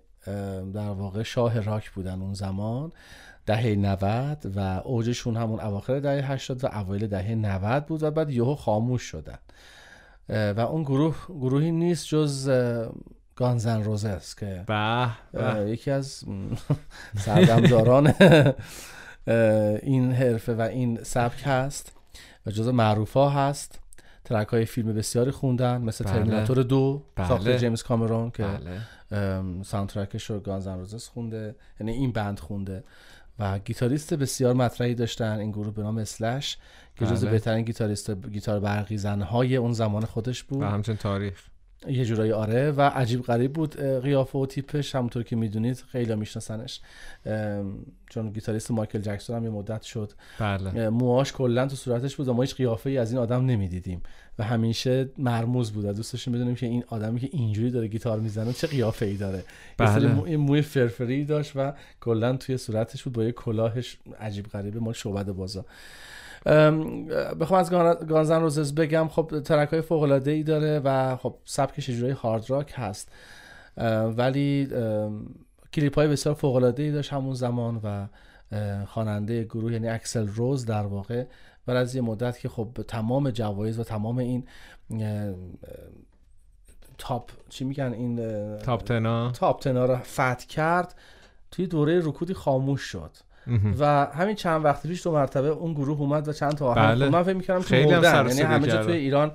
در 0.74 0.90
واقع 0.90 1.24
شاه 1.24 1.60
راک 1.60 1.92
بودن 1.92 2.22
اون 2.22 2.34
زمان 2.34 2.92
دهه 3.46 3.76
90 3.76 4.52
و 4.56 4.60
اوجشون 4.84 5.38
همون 5.38 5.60
اواخر 5.60 6.00
دهه 6.00 6.32
80 6.32 6.64
و 6.64 6.68
اوایل 6.68 7.08
دهه 7.08 7.36
90 7.36 7.86
بود 7.86 8.04
و 8.04 8.12
بعد 8.12 8.30
یهو 8.30 8.56
خاموش 8.56 9.02
شدن. 9.02 9.38
و 10.30 10.60
اون 10.60 10.84
گروه 10.84 11.16
گروهی 11.30 11.72
نیست 11.72 12.08
جز 12.08 12.52
Guns 13.36 13.68
N' 13.68 13.84
Roses 13.84 14.36
که 14.36 14.64
به 15.34 15.70
یکی 15.70 15.92
از 15.92 16.24
سردمداران 17.26 18.14
این 19.82 20.12
حرفه 20.12 20.54
و 20.54 20.62
این 20.62 21.04
سبک 21.04 21.42
هست 21.46 21.92
و 22.46 22.52
جز 22.52 22.68
معروف 22.68 23.14
ها 23.14 23.30
هست. 23.30 23.80
ترک 24.24 24.48
های 24.48 24.66
فیلم 24.66 24.94
بسیاری 24.94 25.32
خوندن 25.32 25.82
مثل 25.82 26.04
بله. 26.04 26.14
Terminator 26.14 26.64
دو 26.64 27.04
بله. 27.16 27.28
ساخت 27.28 27.50
جیمز 27.50 27.84
کامرون 27.84 28.32
که 28.32 28.44
بله. 28.44 29.64
soundtrack 29.64 30.19
ش 30.19 30.30
رو 30.30 30.40
Guns 30.40 30.65
N' 30.65 30.78
Roses 30.78 31.08
خونده 31.08 31.56
یعنی 31.80 31.92
این 31.92 32.12
band 32.12 32.40
خونده 32.40 32.84
و 33.40 33.60
گیتاریست 33.60 34.14
بسیار 34.14 34.54
مطرحی 34.54 34.96
داشتن 34.96 35.40
این 35.40 35.52
گروه 35.52 35.74
به 35.74 35.82
نام 35.82 35.98
اسلش 35.98 36.58
که 36.96 37.06
جزو 37.06 37.26
بله. 37.26 37.32
بهترین 37.32 37.66
گیتاریست 37.66 38.12
گیتار 38.12 38.60
برقی 38.60 38.98
زنهای 38.98 39.56
اون 39.56 39.74
زمان 39.74 40.06
خودش 40.06 40.44
بود 40.44 40.62
و 40.62 40.66
همچنین 40.66 40.98
تاریخ 40.98 41.53
یه 41.88 42.06
جورایی 42.06 42.32
آره 42.32 42.72
و 42.72 42.82
عجیب 42.82 43.22
غریب 43.22 43.54
بود. 43.54 43.82
قیافه 43.82 44.40
و 44.40 44.46
تیپش 44.46 44.96
همونطور 44.96 45.24
که 45.24 45.36
می‌دونید 45.36 45.84
خیلی 45.92 46.16
میشناسنش. 46.16 46.82
چون 48.10 48.30
گیتاریست 48.30 48.72
مایکل 48.72 49.00
جکسون 49.00 49.36
هم 49.36 49.44
یه 49.44 49.50
مدت 49.50 49.82
شد. 49.82 50.12
بله. 50.40 50.90
موهاش 50.90 51.34
کلا 51.34 51.68
تو 51.68 51.76
صورتش 51.76 52.16
بود 52.16 52.28
و 52.28 52.34
ما 52.34 52.42
هیچ 52.42 52.56
قیافه 52.56 52.90
ای 52.90 52.98
از 52.98 53.12
این 53.12 53.22
آدم 53.22 53.46
نمی‌دیدیم 53.46 54.02
و 54.40 54.44
همیشه 54.44 55.10
مرموز 55.18 55.72
بود. 55.72 55.86
دوست 55.86 56.14
داشتیم 56.14 56.34
بدونیم 56.34 56.56
که 56.56 56.66
این 56.66 56.84
آدمی 56.88 57.20
که 57.20 57.30
اینجوری 57.32 57.72
داره 57.72 57.88
گیتار 57.88 58.20
می‌زنه 58.20 58.54
چه 58.54 58.68
قیافه 58.68 59.06
ای 59.06 59.18
داره 59.18 59.44
بله. 59.78 60.08
موی, 60.08 60.38
موی 60.38 60.62
فرفری 60.62 61.26
داشت 61.26 61.52
و 61.56 61.74
کلا 62.02 62.38
توی 62.38 62.58
صورتش 62.58 63.04
بود 63.04 63.14
با 63.14 63.24
یه 63.24 63.32
کلاهش 63.32 63.98
عجیب 64.20 64.48
غریبه 64.48 64.80
مال 64.80 64.94
شعبده 64.94 65.26
بازا. 65.26 65.66
بخوام 67.40 67.60
از 67.60 67.70
Guns 68.08 68.31
N' 68.31 68.42
Roses 68.42 68.76
بگم 68.76 69.08
خب 69.08 69.42
ترک 69.46 69.70
های 69.70 69.82
فوق 69.82 70.04
العاده 70.04 70.32
ای 70.32 70.44
داره 70.44 70.80
و 70.80 71.16
خب 71.16 71.36
سبکش 71.46 71.90
اجرای 71.90 72.12
hard 72.12 72.50
rock 72.50 72.74
هست. 72.76 73.12
ولی 74.18 74.68
کلیپ 75.74 75.96
های 75.96 76.08
بسیار 76.08 76.36
فوق 76.36 76.56
العاده 76.56 76.84
ای 76.84 76.92
داشت 76.92 77.14
همون 77.14 77.34
زمان 77.34 77.82
و 77.84 78.08
خواننده 78.86 79.44
گروه 79.44 79.74
یعنی 79.74 79.90
اکسل 79.90 80.28
روز 80.28 80.66
در 80.66 80.86
واقع. 80.86 81.24
بعد 81.66 81.78
از 81.78 81.96
یه 81.96 82.02
مدت 82.02 82.40
که 82.40 82.50
خب 82.50 82.86
تمام 82.88 83.30
جوایز 83.30 83.80
و 83.80 83.84
تمام 83.84 84.18
این 84.18 84.48
top 86.98 87.32
چی 87.50 87.66
میگن 87.66 87.94
این 87.94 88.16
top 88.58 88.84
ten 88.84 89.32
ا. 89.32 89.39
top 89.39 89.60
ten 89.60 89.79
ا 89.79 89.86
رو 89.86 89.98
فتح 89.98 90.46
کرد 90.50 90.96
توی 91.52 91.68
دوره 91.68 92.00
رکودی 92.00 92.34
خاموش 92.34 92.82
شد. 92.82 93.12
و 93.80 94.06
همین 94.06 94.36
چند 94.36 94.66
وقت 94.66 94.88
پیش 94.88 95.04
دو 95.04 95.12
مرتبه 95.12 95.48
اون 95.48 95.74
گروه 95.74 96.00
اومد 96.00 96.28
و 96.28 96.34
چند 96.34 96.52
تا 96.52 96.68
آهنگ 96.68 96.96
بله. 96.96 97.10
من 97.10 97.24
فکر 97.24 97.34
می‌کردم 97.34 97.64
که 97.64 97.86
مردن. 97.86 98.28
یعنی 98.28 98.42
همه 98.42 98.68
جا 98.68 98.84
توی 98.84 98.94
ایران 98.94 99.32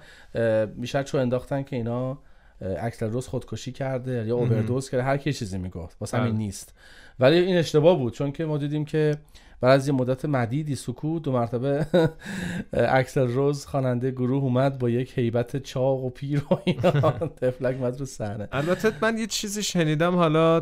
بیشتر 0.77 1.03
چون 1.03 1.21
انداختن 1.21 1.63
که 1.63 1.77
اینا 1.77 2.19
اکسل 2.61 3.11
روز 3.11 3.27
خودکشی 3.27 3.73
کرده 3.73 4.25
یا 4.27 4.37
اووردوز 4.37 4.91
کرده 4.91 5.05
هر 5.05 5.17
کی 5.17 5.33
چیزی 5.33 5.59
می‌گفت. 5.59 5.97
واسه 6.01 6.19
همین 6.19 6.31
بله. 6.31 6.39
نیست. 6.39 6.75
ولی 7.21 7.39
این 7.39 7.57
اشتباه 7.57 7.99
بود 7.99 8.13
چون 8.13 8.33
که 8.33 8.45
ما 8.45 8.59
دیدیم 8.59 8.85
که 8.85 9.17
بعد 9.61 9.73
از 9.73 9.89
یه 9.89 9.95
مدت 9.95 10.25
مدیدی 10.25 10.75
سکوت 10.75 11.23
دو 11.23 11.33
مرتبه 11.33 11.87
اکسل 12.73 13.29
روز 13.29 13.67
خواننده 13.67 14.11
گروه 14.11 14.43
اومد 14.43 14.79
با 14.79 14.91
یک 14.91 15.19
هیبت 15.19 15.57
چاق 15.57 16.05
و 16.05 16.11
پیر 16.11 16.43
و 16.51 16.55
اینا. 16.65 17.11
طفلک 17.41 17.77
اومد 17.77 18.01
رو 18.01 18.07
صحنه. 18.07 18.49
البته 18.53 18.93
من 19.03 19.19
یه 19.19 19.27
چیزی 19.27 19.63
شنیدم 19.63 20.15
حالا 20.15 20.61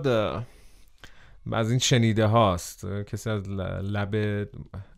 از 1.52 1.70
این 1.70 1.78
شنیده 1.78 2.26
هاست. 2.26 2.86
کسی 3.06 3.30
از 3.30 3.48
لب 3.48 4.46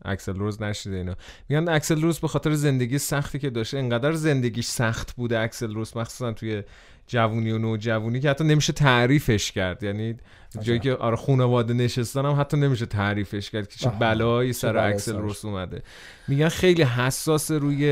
اکسل 0.05 0.35
روز 0.35 0.61
نشنیده 0.61 0.95
اینا 0.95 1.15
میگن 1.49 1.69
اکسل 1.69 2.01
روز 2.01 2.19
به 2.19 2.27
خاطر 2.27 2.53
زندگی 2.53 2.97
سختی 2.97 3.39
که 3.39 3.49
داشته 3.49 3.77
انقدر 3.77 4.13
زندگیش 4.13 4.65
سخت 4.65 5.15
بوده 5.15 5.39
اکسل 5.39 5.73
روز 5.73 5.97
مخصوصا 5.97 6.33
توی 6.33 6.63
جوونی 7.07 7.51
و 7.51 7.57
نوجوونی 7.57 8.19
که 8.19 8.29
حتی 8.29 8.43
نمیشه 8.43 8.73
تعریفش 8.73 9.51
کرد. 9.51 9.83
یعنی 9.83 10.15
جایی 10.61 10.79
که 10.79 10.93
آره 10.95 11.15
خانواده 11.15 11.73
نشستن 11.73 12.25
هم 12.25 12.39
حتی 12.39 12.57
نمیشه 12.57 12.85
تعریفش 12.85 13.49
کرد 13.49 13.69
که 13.69 13.75
چه 13.77 13.89
بلایی 13.89 14.53
سر 14.53 14.77
اکسل 14.77 15.17
روز 15.17 15.45
اومده. 15.45 15.81
میگن 16.27 16.49
خیلی 16.49 16.83
حساس 16.83 17.51
روی 17.51 17.85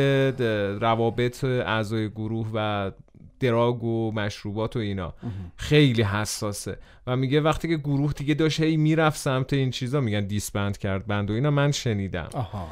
روابط 0.80 1.44
اعضای 1.44 2.10
گروه 2.10 2.50
و 2.54 2.92
دراگ 3.40 3.84
و 3.84 4.12
مشروبات 4.12 4.76
و 4.76 4.80
اینا. 4.80 5.14
خیلی 5.56 6.02
حساسه. 6.02 6.78
و 7.08 7.16
میگه 7.16 7.42
وقتی 7.42 7.68
که 7.68 7.78
گروه 7.78 8.14
دیگه 8.14 8.34
داشت 8.34 8.60
هی 8.60 8.78
می‌رفت 8.78 9.20
سمت 9.20 9.54
این 9.54 9.72
چیزا 9.72 10.02
میگن 10.02 10.26
دیسبند 10.26 10.78
کرد. 10.78 11.08
بند 11.08 11.32
و 11.32 11.34
اینا 11.34 11.52
من 11.52 11.72
شنیدم. 11.72 12.30
آها. 12.34 12.68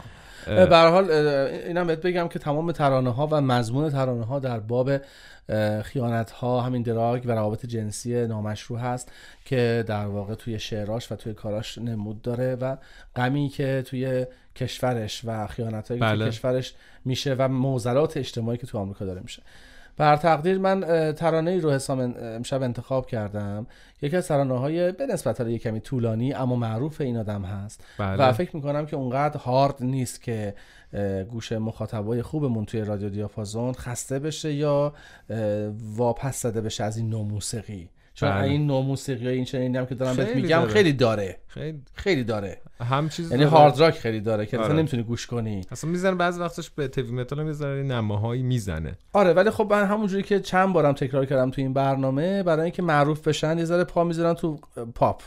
به 0.45 0.77
حال 0.77 1.11
اینم 1.11 1.87
بهت 1.87 2.01
بگم 2.01 2.27
که 2.27 2.39
تمام 2.39 2.71
ترانه 2.71 3.09
ها 3.09 3.27
و 3.31 3.41
مضمون 3.41 3.89
ترانه 3.89 4.25
ها 4.25 4.39
در 4.39 4.59
باب 4.59 4.91
خیانت 5.83 6.31
ها 6.31 6.61
همین 6.61 6.81
دراگ 6.81 7.21
و 7.25 7.31
روابط 7.31 7.65
جنسی 7.65 8.27
نامشروع 8.27 8.79
هست 8.79 9.11
که 9.45 9.83
در 9.87 10.05
واقع 10.05 10.35
توی 10.35 10.59
شعراش 10.59 11.11
و 11.11 11.15
توی 11.15 11.33
کاراش 11.33 11.77
نمود 11.77 12.21
داره 12.21 12.55
و 12.55 12.77
غمی 13.15 13.49
که 13.49 13.83
توی 13.85 14.25
کشورش 14.55 15.21
و 15.25 15.47
خیانت 15.47 15.87
هایی 15.87 16.01
بله. 16.01 16.25
که 16.25 16.31
کشورش 16.31 16.73
میشه 17.05 17.33
و 17.33 17.47
موزلات 17.47 18.17
اجتماعی 18.17 18.57
که 18.57 18.67
تو 18.67 18.77
آمریکا 18.77 19.05
داره 19.05 19.21
میشه. 19.21 19.41
بر 19.97 20.15
تقدیر 20.15 20.57
من 20.57 20.81
ترانه 21.13 21.51
ای 21.51 21.59
رو 21.59 21.71
حسام 21.71 22.15
امشب 22.21 22.61
انتخاب 22.61 23.05
کردم. 23.05 23.67
یکی 24.01 24.17
از 24.17 24.27
ترانه 24.27 24.59
های 24.59 24.91
به 24.91 25.05
نسبت 25.05 25.39
یک 25.39 25.61
کمی 25.61 25.79
طولانی 25.79 26.33
اما 26.33 26.55
معروف 26.55 27.01
این 27.01 27.17
آدم 27.17 27.45
هست. 27.45 27.83
بله. 27.97 28.23
و 28.23 28.33
فکر 28.33 28.55
می‌کنم 28.55 28.85
که 28.85 28.95
اونقدر 28.95 29.37
هارد 29.37 29.75
نیست 29.79 30.21
که 30.21 30.55
گوش 31.29 31.51
مخاطبای 31.51 32.21
خوبمون 32.21 32.65
توی 32.65 32.81
رادیو 32.81 33.09
دیافازون 33.09 33.73
خسته 33.73 34.19
بشه 34.19 34.53
یا 34.53 34.93
واپس 35.95 36.41
زده 36.41 36.61
بشه 36.61 36.83
از 36.83 36.97
این 36.97 37.09
نو 37.09 37.23
موسیقی. 37.23 37.89
چون 38.15 38.29
بله. 38.29 38.43
این 38.43 38.67
نو 38.67 38.81
موسیقی 38.81 39.27
این 39.27 39.45
چنینی 39.45 39.77
هم 39.77 39.85
که 39.85 39.95
دارم 39.95 40.15
بهت 40.15 40.35
میگم 40.35 40.59
داره. 40.59 40.71
خیلی 40.71 40.93
داره. 40.93 41.37
خیلی. 41.47 41.81
خیلی 41.93 42.23
داره. 42.23 42.57
هم 42.79 43.09
چیز 43.09 43.31
یعنی 43.31 43.43
hard 43.43 43.79
rock 43.79 43.93
خیلی 43.93 44.19
داره 44.19 44.45
که 44.45 44.57
آره. 44.57 44.73
نمی‌تونی 44.73 45.03
گوش 45.03 45.27
کنی. 45.27 45.61
اصلا 45.71 45.89
می‌زنه 45.89 46.15
بعضی 46.15 46.39
وقتش 46.39 46.69
به 46.69 46.87
heavy 46.87 47.11
metal 47.11 47.47
یه 47.47 47.83
نماهایی 47.83 48.43
می‌زنه. 48.43 48.97
آره 49.13 49.33
ولی 49.33 49.49
خب 49.49 49.67
من 49.71 49.85
همونجوری 49.85 50.23
که 50.23 50.39
چند 50.39 50.73
بارم 50.73 50.93
تکرار 50.93 51.25
کردم 51.25 51.51
تو 51.51 51.61
این 51.61 51.73
برنامه 51.73 52.43
برای 52.43 52.63
اینکه 52.63 52.81
معروف 52.81 53.27
بشن 53.27 53.57
یه 53.57 53.65
ذره 53.65 53.83
پا 53.83 54.03
می‌ذارن 54.03 54.33
تو 54.33 54.59
پاپ. 54.95 55.21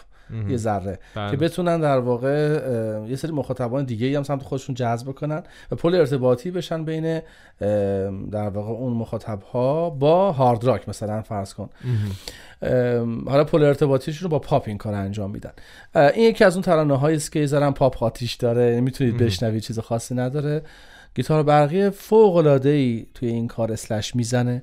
یه 0.48 0.56
ذره 0.56 0.98
بله. 1.14 1.30
که 1.30 1.36
بتونن 1.36 1.80
در 1.80 1.98
واقع 1.98 2.60
یه 3.08 3.16
سری 3.16 3.32
مخاطبان 3.32 3.84
دیگه 3.84 4.06
ای 4.06 4.14
هم 4.14 4.22
سمت 4.22 4.42
خودشون 4.42 4.74
جذب 4.74 5.12
کنن 5.12 5.42
و 5.70 5.76
پل 5.76 5.94
ارتباطی 5.94 6.50
بشن 6.50 6.84
بین 6.84 7.20
در 8.30 8.48
واقع 8.48 8.70
اون 8.70 8.92
مخاطب 8.92 9.42
ها 9.42 9.90
با 9.90 10.32
hard 10.32 10.64
rock 10.64 10.88
مثلا 10.88 11.22
فرض 11.22 11.54
کن. 11.54 11.68
حالا 13.26 13.44
پل 13.44 13.62
ارتباطیشون 13.62 14.24
رو 14.24 14.28
با 14.30 14.38
پاپ 14.38 14.64
این 14.66 14.78
کار 14.78 14.94
انجام 14.94 15.30
میدن. 15.30 15.52
این 15.94 16.30
یکی 16.30 16.44
از 16.44 16.54
اون 16.54 16.62
ترانه 16.62 16.98
هایی 16.98 17.16
است 17.16 17.32
که 17.32 17.46
زرم 17.46 17.74
پاپ 17.74 17.96
خاطیش 17.96 18.34
داره 18.34 18.68
یعنی 18.68 18.80
می‌تونید 18.80 19.16
بشنوید 19.16 19.62
چیز 19.62 19.78
خاصی 19.78 20.14
نداره. 20.14 20.62
گیتار 21.14 21.42
برقی 21.42 21.90
فوق 21.90 22.36
العاده 22.36 22.68
ای 22.68 23.06
توی 23.14 23.28
این 23.28 23.48
کار 23.48 23.72
اسلش 23.72 24.16
می‌زنه. 24.16 24.62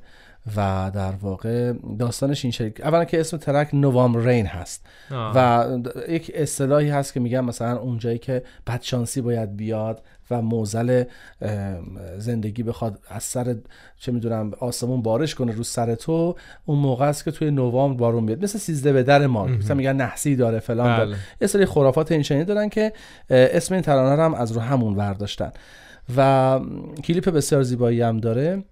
و 0.57 0.91
در 0.93 1.11
واقع 1.11 1.73
داستانش 1.99 2.45
این 2.45 2.51
شکل 2.51 2.83
اولا 2.83 3.05
که 3.05 3.19
اسم 3.19 3.37
ترک 3.37 3.69
نوام 3.73 4.17
رین 4.17 4.45
هست. 4.45 4.85
و 5.11 5.67
یک 6.09 6.31
اصطلاحی 6.35 6.89
هست 6.89 7.13
که 7.13 7.19
میگن 7.19 7.39
مثلا 7.39 7.77
اونجایی 7.77 8.17
که 8.17 8.43
بدشانسی 8.67 9.21
باید 9.21 9.55
بیاد 9.55 10.01
و 10.31 10.41
موزل 10.41 11.03
زندگی 12.17 12.63
بخواد 12.63 12.99
از 13.07 13.23
سر 13.23 13.55
چه 13.99 14.11
می‌دونم 14.11 14.51
آسمون 14.59 15.01
بارش 15.01 15.35
کنه 15.35 15.51
رو 15.51 15.63
سر 15.63 15.95
تو 15.95 16.35
اون 16.65 16.79
موقع 16.79 17.07
است 17.07 17.23
که 17.25 17.31
توی 17.31 17.51
نوامبر 17.51 17.99
بارون 17.99 18.23
میاد 18.23 18.43
مثل 18.43 18.59
سیزده 18.59 18.93
به 18.93 19.03
در 19.03 19.27
ما. 19.27 19.45
مثلا 19.45 19.75
میگن 19.75 19.95
نحسی 19.95 20.35
داره 20.35 20.59
فلان 20.59 20.97
داره. 20.97 21.09
بله. 21.09 21.17
یه 21.41 21.47
سری 21.47 21.65
خرافات 21.65 22.11
این 22.11 22.43
دارن 22.43 22.69
که 22.69 22.93
اسم 23.29 23.73
این 23.73 23.83
ترانه 23.83 24.23
هم 24.23 24.33
از 24.33 24.51
رو 24.51 24.61
همون 24.61 24.95
برداشتن 24.95 25.51
و 26.17 26.59
کلیپ 27.03 27.29
بسیار 27.29 27.63
زیبایی 27.63 28.01
هم 28.01 28.17
داره. 28.17 28.63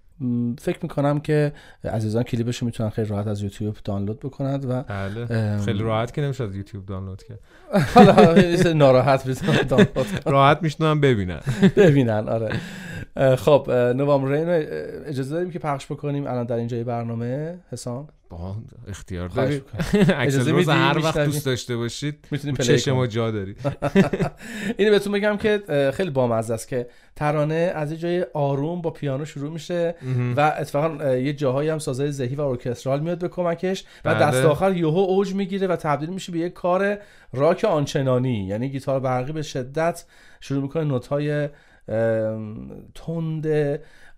فکر 0.58 0.78
می‌کنم 0.82 1.20
که 1.20 1.52
عزیزان 1.84 2.22
کلیپش 2.22 2.62
می‌تونن 2.62 2.90
خیلی 2.90 3.08
راحت 3.08 3.26
از 3.26 3.42
یوتیوب 3.42 3.76
دانلود 3.84 4.20
بکنند 4.20 4.64
و 4.70 4.82
بله. 4.82 5.58
خیلی 5.58 5.82
راحت 5.82 6.14
که 6.14 6.22
نمیشه 6.22 6.44
از 6.44 6.56
یوتیوب 6.56 6.86
دانلود 6.86 7.22
کرد. 7.22 7.38
حالا 7.94 8.72
ناراحت 8.72 9.46
دانلود 9.68 10.06
راحت 10.26 10.62
میشنن 10.62 11.00
ببینن. 11.00 11.40
ببینن 11.76 12.28
آره. 12.28 12.56
خب 13.36 13.70
نوام 13.70 14.24
رین 14.24 14.48
اجازه 15.06 15.34
داریم 15.34 15.50
که 15.50 15.58
پخش 15.58 15.86
بکنیم؟ 15.86 16.26
الان 16.26 16.44
در 16.44 16.56
اینجای 16.56 16.84
برنامه 16.84 17.58
حسام؟ 17.70 18.08
اختیار 18.88 19.28
دارید 19.28 19.62
اجازه 20.16 20.50
روز 20.50 20.68
هر 20.68 20.98
وقت 20.98 21.18
دوست 21.18 21.46
داشته 21.46 21.76
باشید 21.76 22.28
چشم 22.60 22.92
ما 22.92 23.06
جا 23.06 23.30
دارید 23.30 23.56
اینو 24.78 24.90
بهتون 24.90 25.12
بگم 25.12 25.36
که 25.36 25.62
خیلی 25.94 26.10
بامزه 26.10 26.54
است 26.54 26.68
که 26.68 26.86
ترانه 27.16 27.72
از 27.74 27.92
یه 27.92 27.98
جای 27.98 28.26
آروم 28.34 28.82
با 28.82 28.90
پیانو 28.90 29.24
شروع 29.24 29.52
میشه 29.52 29.94
و 30.36 30.54
اتفاقا 30.58 31.16
یه 31.16 31.32
جاهایی 31.32 31.68
هم 31.68 31.78
سازهای 31.78 32.12
ذهی 32.12 32.34
و 32.34 32.40
ارکسترال 32.40 33.00
میاد 33.00 33.18
به 33.18 33.28
کمکش 33.28 33.84
و 34.04 34.14
بله. 34.14 34.26
دست 34.26 34.44
آخر 34.44 34.76
یهو 34.76 34.98
اوج 34.98 35.34
می‌گیره 35.34 35.66
و 35.66 35.76
تبدیل 35.76 36.10
میشه 36.10 36.32
به 36.32 36.38
یه 36.38 36.48
کار 36.48 36.98
راک 37.32 37.64
آنچنانی. 37.64 38.46
یعنی 38.46 38.68
گیتار 38.68 39.00
برقی 39.00 39.32
به 39.32 39.42
شدت 39.42 40.04
شروع 40.40 40.62
می‌کنه 40.62 40.84
نوت‌های 40.84 41.48
تند 42.94 43.46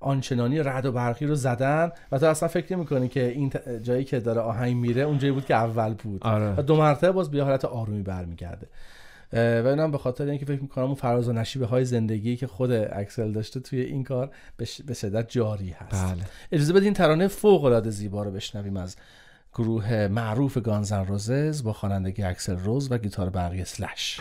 آنچنانی 0.00 0.62
رد 0.62 0.86
و 0.86 0.92
برقی 0.92 1.26
رو 1.26 1.34
زدن 1.34 1.90
و 2.12 2.18
تو 2.18 2.26
اصلا 2.26 2.48
فکر 2.48 2.76
نمی‌کنی 2.76 3.08
که 3.08 3.28
این 3.28 3.52
جایی 3.82 4.04
که 4.04 4.20
داره 4.20 4.40
آهنگ 4.40 4.76
میره 4.76 5.02
اون 5.02 5.18
جایی 5.18 5.32
بود 5.32 5.46
که 5.46 5.54
اول 5.54 5.94
بود 5.94 6.22
آره. 6.24 6.54
و 6.56 6.62
دو 6.62 6.76
مرتبه 6.76 7.12
باز 7.12 7.30
به 7.30 7.42
حالت 7.42 7.64
آرومی 7.64 8.02
برمیگرده 8.02 8.66
و 9.32 9.66
اینم 9.66 9.90
به 9.90 9.98
خاطر 9.98 10.24
اینکه 10.24 10.46
فکر 10.46 10.62
می‌کنم 10.62 10.84
اون 10.84 10.94
فراز 10.94 11.28
و 11.28 11.32
نشیبه 11.32 11.66
های 11.66 11.84
زندگی 11.84 12.36
که 12.36 12.46
خود 12.46 12.70
اکسل 12.72 13.32
داشته 13.32 13.60
توی 13.60 13.80
این 13.80 14.04
کار 14.04 14.30
به 14.86 14.94
شدت 14.94 15.28
جاری 15.28 15.70
هست 15.70 16.04
بله. 16.04 16.22
اجازه 16.52 16.72
بدین 16.72 16.92
ترانه 16.92 17.28
فوق 17.28 17.64
العاده 17.64 17.90
زیبا 17.90 18.22
رو 18.22 18.30
بشنویم 18.30 18.76
از 18.76 18.96
گروه 19.54 20.08
معروف 20.08 20.58
گانزن 20.58 21.06
روزز 21.06 21.62
با 21.64 21.72
خوانندگی 21.72 22.22
اکسل 22.22 22.56
روز 22.56 22.92
و 22.92 22.98
گیتار 22.98 23.30
برقی 23.30 23.64
سلش 23.64 24.20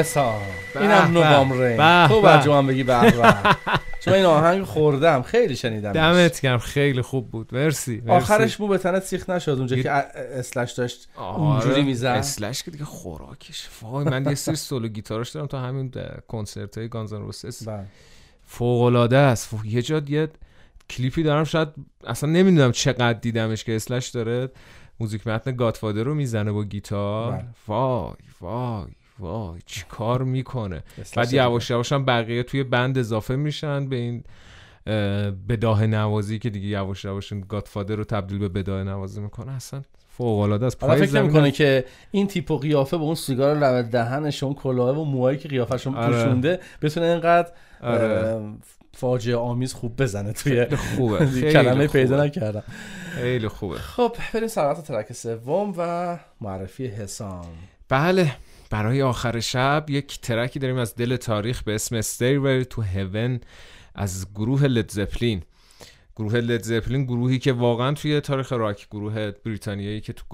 حسام 0.00 0.40
اینم 0.80 1.18
نوامبر 1.18 2.42
تو 2.42 2.52
هم 2.52 2.66
بگی 2.66 2.82
به 2.82 3.12
چون 4.00 4.14
این 4.14 4.24
آهنگ 4.24 4.64
خوردم 4.64 5.22
خیلی 5.22 5.56
شنیدم 5.56 5.92
دمت 5.92 6.40
گرم 6.40 6.58
خیلی 6.58 7.02
خوب 7.02 7.30
بود. 7.30 7.54
مرسی, 7.54 8.02
آخرش 8.08 8.60
مو 8.60 8.68
به 8.68 8.78
تنت 8.78 9.02
سیخ 9.02 9.30
نشد 9.30 9.50
اونجا 9.50 9.76
که 9.76 9.90
اسلش 9.90 10.72
داشت 10.72 11.08
اونجوری 11.16 11.82
می‌زد. 11.82 12.06
اسلش 12.06 12.62
که 12.62 12.70
دیگه 12.70 12.84
خوراکش. 12.84 13.68
وای 13.82 14.04
من 14.04 14.24
یه 14.24 14.34
سری 14.34 14.56
سولو 14.56 14.88
گیتارش 14.88 15.30
دارم 15.30 15.46
تا 15.46 15.60
همین 15.60 15.92
کنسرت 16.28 16.78
های 16.78 16.88
گانزان 16.88 17.22
روسس 17.22 17.68
فوق 18.46 18.82
العاده 18.82 19.16
است. 19.16 19.54
یه 19.64 19.82
جا 19.82 20.02
یه 20.08 20.28
کلیپی 20.90 21.22
دارم 21.22 21.44
شاید 21.44 21.68
اصلا 22.06 22.30
نمی‌دونم 22.30 22.72
چقدر 22.72 23.12
دیدمش 23.12 23.64
که 23.64 23.76
اسلش 23.76 24.08
داره. 24.08 24.48
موزیک 25.00 25.26
متن 25.26 25.56
گاتفادر 25.56 26.02
رو 26.02 26.14
می‌زنه 26.14 26.52
با 26.52 26.64
گیتار. 26.64 27.32
بله. 27.32 27.44
وای 27.68 28.14
وای. 28.40 28.86
وای 29.20 29.60
چی 29.66 29.84
کار 29.88 30.22
می‌کنه؟ 30.22 30.82
بعد 31.16 31.32
یواش 31.32 31.70
یواش 31.70 31.92
هم 31.92 32.04
بقیه 32.04 32.42
توی 32.42 32.62
بند 32.62 32.98
اضافه 32.98 33.36
میشن 33.36 33.88
به 33.88 33.96
این 33.96 34.24
بداه 35.48 35.86
نوازی 35.86 36.38
که 36.38 36.50
دیگه 36.50 36.68
یواش 36.68 37.04
یواش 37.04 37.32
گادفادر 37.48 37.96
رو 37.96 38.04
تبدیل 38.04 38.38
به 38.38 38.48
بداه 38.48 38.84
نوازی 38.84 39.20
می‌کنه. 39.20 39.52
اصلا 39.52 39.82
فوق 40.08 40.38
العاده 40.38 40.66
است 40.66 40.78
پای 40.78 41.06
فکر 41.06 41.22
می‌کنه 41.22 41.50
که 41.50 41.84
این 42.10 42.26
تیپ 42.26 42.50
و 42.50 42.58
قیافه 42.58 42.98
به 42.98 43.02
اون 43.02 43.14
سیگار 43.14 43.56
لب 43.56 43.90
دهنش 43.90 44.42
اون 44.42 44.54
کلاه 44.54 44.98
و 44.98 45.04
موهایی 45.04 45.38
که 45.38 45.48
قیافشون 45.48 45.94
آره. 45.94 46.16
پوشونده 46.16 46.60
بتونه 46.82 47.06
اینقدر 47.06 47.48
آره. 47.82 48.40
فاجعه 48.92 49.36
آمیز 49.36 49.74
خوب 49.74 50.02
بزنه 50.02 50.32
توی 50.32 50.66
خوبه. 50.96 51.26
کلمه 51.52 51.86
پیدا 51.86 52.24
نکردم. 52.24 52.62
خیلی 53.10 53.48
خوبه. 53.48 53.78
خب 53.78 54.16
بریم 54.34 54.48
سراغ 54.48 54.82
ترک 54.82 55.12
سوم 55.12 55.74
و 55.76 56.18
معرفی 56.40 56.86
حسام. 56.86 57.46
بله. 57.88 58.32
برای 58.70 59.02
آخر 59.02 59.40
شب 59.40 59.84
یک 59.88 60.20
ترکی 60.20 60.58
داریم 60.58 60.76
از 60.76 60.94
دل 60.94 61.16
تاریخ 61.16 61.62
به 61.62 61.74
اسم 61.74 62.00
Stairway 62.00 62.66
to 62.74 62.78
Heaven 62.78 63.44
از 63.94 64.26
گروه 64.34 64.66
لدزپلین 64.66 65.42
گروه 66.16 66.36
لید 66.36 66.62
زپلین 66.62 67.04
گروهی 67.04 67.38
که 67.38 67.52
واقعا 67.52 67.92
توی 67.92 68.20
تاریخ 68.20 68.52
راک 68.52 68.88
گروه 68.90 69.30
بریتانیایی 69.30 70.00
که 70.00 70.12
تو 70.12 70.24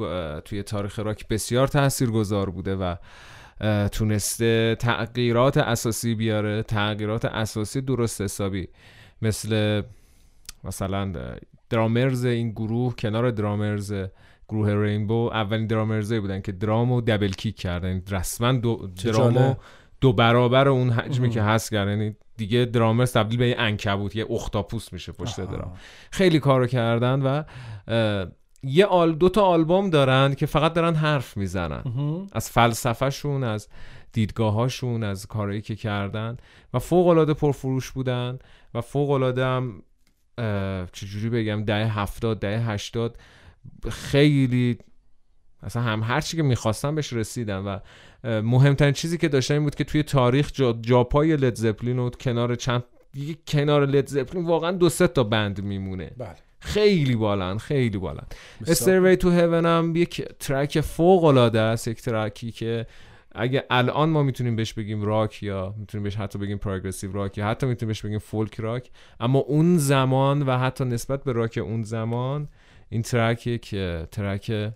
توی 0.41 0.63
تاریخ 0.63 0.99
راک 0.99 1.29
بسیار 1.29 1.69
تاثیرگذار 1.69 2.51
بوده 2.51 2.77
و 2.77 2.95
تونسته 3.89 4.77
تغییرات 4.81 5.57
اساسی 5.57 6.15
بیاره 6.15 6.63
تغییرات 6.63 7.25
اساسی 7.25 7.81
درست 7.81 8.21
حسابی. 8.21 8.69
مثل 9.23 9.83
مثلا 10.65 11.13
درامرز 11.71 12.25
این 12.25 12.51
گروه 12.51 12.95
کنار 12.97 13.31
درامرز 13.31 13.95
گروه 14.49 14.75
رینبو 14.75 15.31
اولین 15.33 15.67
درامرزه 15.67 16.21
بودن 16.21 16.41
که 16.41 16.53
درام 16.53 16.93
و 16.93 17.01
دبل 17.01 17.33
کیک 17.33 17.57
کردن. 17.57 17.89
یعنی 17.89 18.03
رسما 18.11 18.53
دو 18.53 18.91
درامو 19.05 19.55
دو 20.01 20.13
برابر 20.13 20.69
اون 20.69 20.91
حجمی 20.91 21.31
که 21.31 21.43
هست 21.43 21.71
کردن. 21.71 21.91
یعنی 21.91 22.17
دیگه 22.37 22.65
درامرز 22.65 23.13
تبدیل 23.13 23.39
به 23.39 23.49
یه 23.49 23.57
انکبوت 23.59 24.17
یه 24.17 24.27
اختاپوس 24.31 24.93
میشه 24.93 25.13
پشت 25.13 25.41
درام. 25.41 25.73
خیلی 26.11 26.41
کارو 26.41 26.67
کردن 26.67 27.23
و 27.23 27.43
یه 28.63 28.87
آل 28.87 29.13
دو 29.13 29.29
تا 29.29 29.43
آلبوم 29.43 29.91
دارن 29.91 30.35
که 30.35 30.47
فقط 30.47 30.73
دارن 30.73 30.95
حرف 30.95 31.37
می‌زنن. 31.37 31.83
از 32.33 32.51
فلسفهشون 32.51 33.45
از 33.45 33.69
دیدگاهاشون 34.13 35.03
از 35.03 35.27
کارهایی 35.27 35.61
که 35.61 35.77
کردن 35.77 36.37
و 36.75 36.79
فوق 36.79 37.07
العاده 37.07 37.35
پرفروش 37.35 37.91
بودن 37.91 38.39
و 38.75 38.81
فوق 38.81 39.11
العاده 39.11 39.45
هم 39.45 39.83
چجوری 40.93 41.31
بگم 41.31 41.65
ده 41.65 41.87
هفتاد 41.87 42.41
ده 42.41 42.61
هشتاد 42.61 43.17
خیلی 43.91 44.79
اصلا 45.63 45.83
هم 45.83 46.03
هر 46.03 46.21
چی 46.21 46.37
که 46.37 46.43
می‌خواستم 46.43 46.95
بهش 46.95 47.13
رسیدم 47.13 47.67
و 47.67 47.79
مهمترین 48.41 48.93
چیزی 48.93 49.19
که 49.19 49.29
داشتم 49.29 49.55
این 49.55 49.63
بود 49.63 49.75
که 49.75 49.85
توی 49.85 50.03
تاریخ 50.03 50.51
جا 50.53 50.73
جاپای 50.73 51.37
لد 51.37 51.55
زپلین 51.55 51.99
و 51.99 52.11
کنار 52.11 52.55
چند 52.55 52.85
کنار 53.49 53.87
لد 53.87 54.07
زپلین 54.07 54.47
واقعا 54.47 54.73
دو 54.73 54.89
سه 54.89 55.07
تا 55.07 55.25
بند 55.25 55.65
میمونه 55.65 56.11
بله. 56.19 56.37
خیلی 56.61 57.17
بالان 57.17 57.59
خیلی 57.59 57.99
بالان 57.99 58.27
استروی 58.67 59.17
تو 59.17 59.31
هیون 59.31 59.67
هم 59.67 59.97
یک 59.97 60.23
ترک 60.23 60.81
فوق 60.81 61.25
العاده 61.25 61.61
است 61.61 61.89
یک 61.89 62.03
ترکی 62.03 62.53
که 62.53 62.87
اگه 63.33 63.65
الان 63.71 64.09
ما 64.09 64.23
می‌تونیم 64.23 64.57
بهش 64.57 64.73
بگیم 64.73 65.03
راک 65.03 65.43
یا 65.43 65.75
می‌تونیم 65.79 66.03
بهش 66.03 66.17
حتی 66.17 66.39
بگیم 66.39 66.59
progressive 66.59 67.13
rock 67.13 67.39
یا 67.39 67.47
حتی 67.47 67.67
می‌تونیم 67.67 67.89
بهش 67.89 68.03
بگیم 68.03 68.19
folk 68.19 68.61
rock 68.61 68.91
اما 69.21 69.39
اون 69.39 69.79
زمان 69.79 70.43
و 70.43 70.59
حتی 70.59 70.85
نسبت 70.85 71.25
به 71.25 71.33
راک 71.33 71.59
اون 71.63 71.83
زمان 71.83 72.49
این 72.89 73.03
ترک 73.03 73.47
یک 73.47 73.75
ترک 74.11 74.73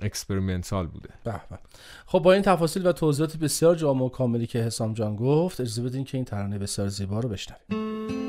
experimental 0.00 0.86
بوده. 0.86 1.08
به. 1.24 1.40
خب 2.06 2.18
با 2.18 2.32
این 2.32 2.42
تفاصیل 2.42 2.86
و 2.86 2.92
توضیحات 2.92 3.36
بسیار 3.36 3.74
جامع 3.74 4.02
و 4.02 4.08
کاملی 4.08 4.46
که 4.46 4.58
حسام 4.58 4.94
جان 4.94 5.16
گفت 5.16 5.60
اجازه 5.60 5.82
بدین 5.82 6.04
که 6.04 6.18
این 6.18 6.24
ترانه 6.24 6.58
بسیار 6.58 6.88
زیبا 6.88 7.20
رو 7.20 7.28
بشنویم. 7.28 8.21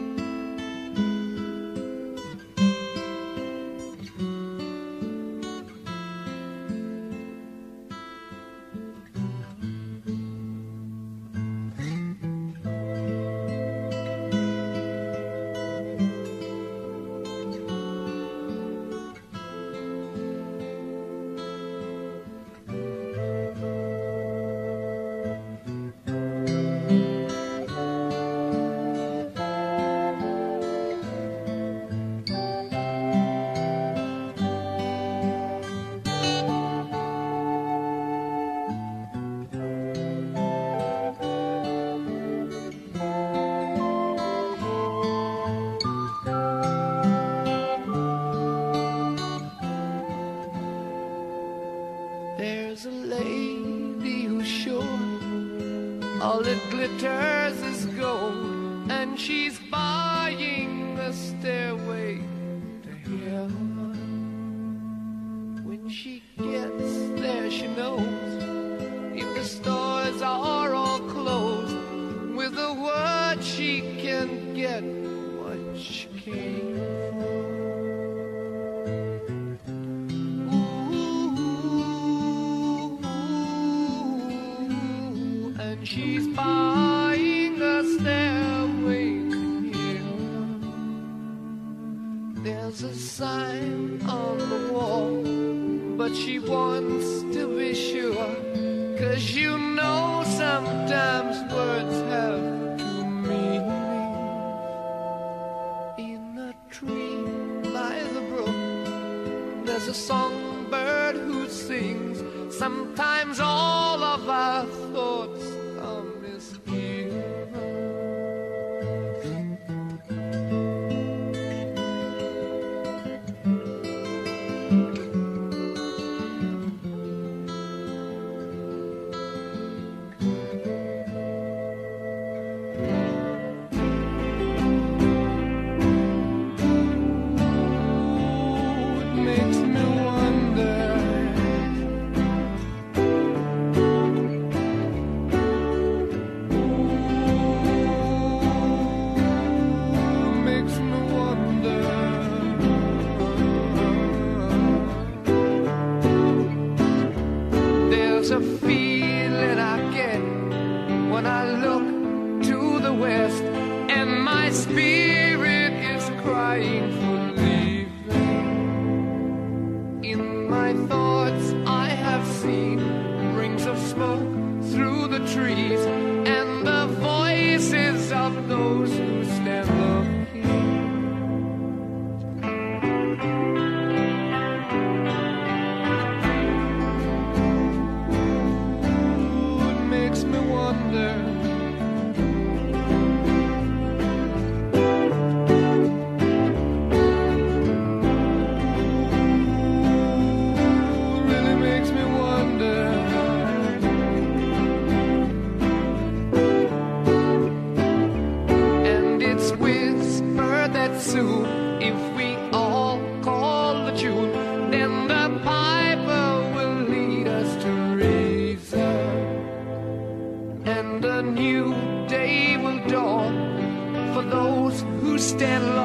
stand 225.34 225.64
alone. 225.64 225.83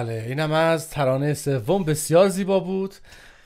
بله 0.00 0.24
اینم 0.28 0.52
از 0.52 0.90
ترانه 0.90 1.34
سوم 1.34 1.84
بسیار 1.84 2.28
زیبا 2.28 2.60
بود 2.60 2.94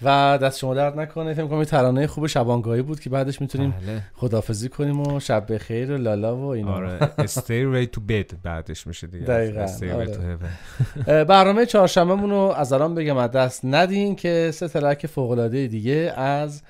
و 0.02 0.38
دست 0.42 0.58
شما 0.58 0.74
درد 0.74 1.00
نکنه 1.00 1.34
فکر 1.34 1.46
کنم 1.46 1.64
ترانه 1.64 2.06
خوب 2.06 2.26
شبانگاهی 2.26 2.82
بود 2.82 3.00
که 3.00 3.10
بعدش 3.10 3.40
می‌تونیم 3.40 3.70
بله. 3.70 4.02
خدافزی 4.14 4.68
کنیم 4.68 5.00
و 5.00 5.20
شب 5.20 5.52
بخیر 5.54 5.92
و 5.92 5.96
لالا 5.96 6.36
و 6.36 6.44
اینا 6.44 6.72
آره 6.72 6.98
stay 7.16 7.88
ready 7.88 7.96
to 7.96 8.00
bed 8.10 8.34
بعدش 8.42 8.86
میشه 8.86 9.06
دیگه 9.06 9.24
دقیقاً 9.24 9.66
آره. 9.94 11.24
برنامه 11.24 11.66
چهارشنبهمون 11.66 12.30
رو 12.30 12.36
از 12.36 12.72
الان 12.72 12.94
بگم 12.94 13.16
از 13.16 13.30
دست 13.30 13.60
ندین 13.64 14.16
که 14.16 14.50
سه 14.54 14.68
ترک 14.68 15.06
فوق 15.06 15.30
العاده 15.30 15.66
دیگه 15.66 16.12
از 16.16 16.62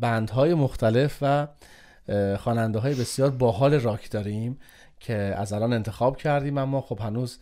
بندهای 0.00 0.54
مختلف 0.54 1.18
و 1.22 1.46
خواننده 2.38 2.78
های 2.78 2.94
بسیار 2.94 3.30
باحال 3.30 3.74
راک 3.74 4.10
داریم 4.10 4.58
که 5.00 5.14
از 5.14 5.52
الان 5.52 5.72
انتخاب 5.72 6.16
کردیم 6.16 6.58
اما 6.58 6.80
خب 6.80 7.00
هنوز 7.00 7.38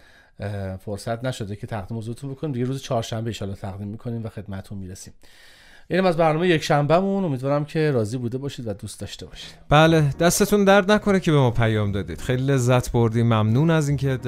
فرصت 0.84 1.24
نشده 1.24 1.56
که 1.56 1.66
تقدیم 1.66 1.98
حضورتون 1.98 2.30
بکنیم. 2.30 2.52
دیگه 2.52 2.66
روز 2.66 2.82
چهارشنبه 2.82 3.32
ان 3.40 3.54
تقدیم 3.54 3.88
می‌کنیم 3.88 4.24
و 4.24 4.28
خدمتتون 4.28 4.78
می‌رسیم. 4.78 5.12
اینم 5.88 6.06
از 6.06 6.16
برنامه 6.16 6.48
یک 6.48 6.62
شنبهمون 6.62 7.24
امیدوارم 7.24 7.64
که 7.64 7.90
راضی 7.90 8.18
بوده 8.18 8.38
باشید 8.38 8.68
و 8.68 8.72
دوست 8.72 9.00
داشته 9.00 9.26
باشید. 9.26 9.54
بله 9.68 10.10
دستتون 10.20 10.64
درد 10.64 10.92
نکنه 10.92 11.20
که 11.20 11.32
به 11.32 11.38
ما 11.38 11.50
پیام 11.50 11.92
دادید. 11.92 12.20
خیلی 12.20 12.46
لذت 12.46 12.92
بردیم. 12.92 13.26
ممنون 13.26 13.70
از 13.70 13.88
اینکه 13.88 14.18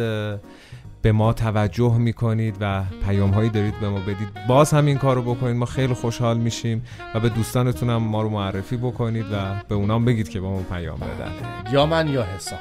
به 1.02 1.12
ما 1.12 1.32
توجه 1.32 1.98
می‌کنید 1.98 2.56
و 2.60 2.82
پیام 3.06 3.30
هایی 3.30 3.50
دارید 3.50 3.80
به 3.80 3.88
ما 3.88 3.98
بدید. 4.00 4.28
باز 4.48 4.72
هم 4.72 4.86
این 4.86 4.98
کار 4.98 5.16
رو 5.16 5.34
بکنید. 5.34 5.56
ما 5.56 5.66
خیلی 5.66 5.94
خوشحال 5.94 6.38
میشیم 6.38 6.84
و 7.14 7.20
به 7.20 7.28
دوستانتون 7.28 7.90
هم 7.90 7.96
ما 7.96 8.22
رو 8.22 8.28
معرفی 8.28 8.76
بکنید 8.76 9.24
و 9.32 9.36
به 9.68 9.74
اونام 9.74 10.04
بگید 10.04 10.28
که 10.28 10.40
به 10.40 10.46
ما 10.46 10.62
پیام 10.62 10.98
بدن. 10.98 11.32
یا 11.72 11.86
من 11.86 12.08
یا 12.08 12.22
حسام 12.22 12.58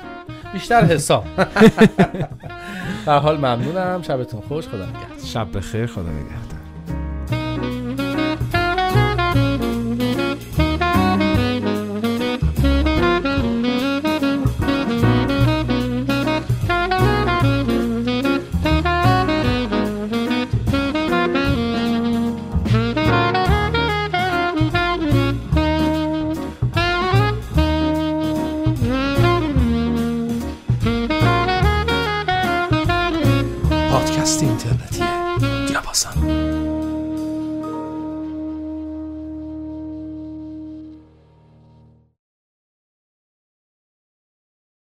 بیشتر 0.54 0.86
حسام 0.86 1.24
در 3.06 3.20
حال 3.26 3.38
ممنونم. 3.38 4.02
شبتون 4.02 4.42
خوش. 4.42 4.68
خدا 4.68 4.86
نگهدار. 4.86 5.26
شب 5.26 5.58
بخیر. 5.58 5.86
خدا 5.86 6.02
نگهدار. 6.10 6.57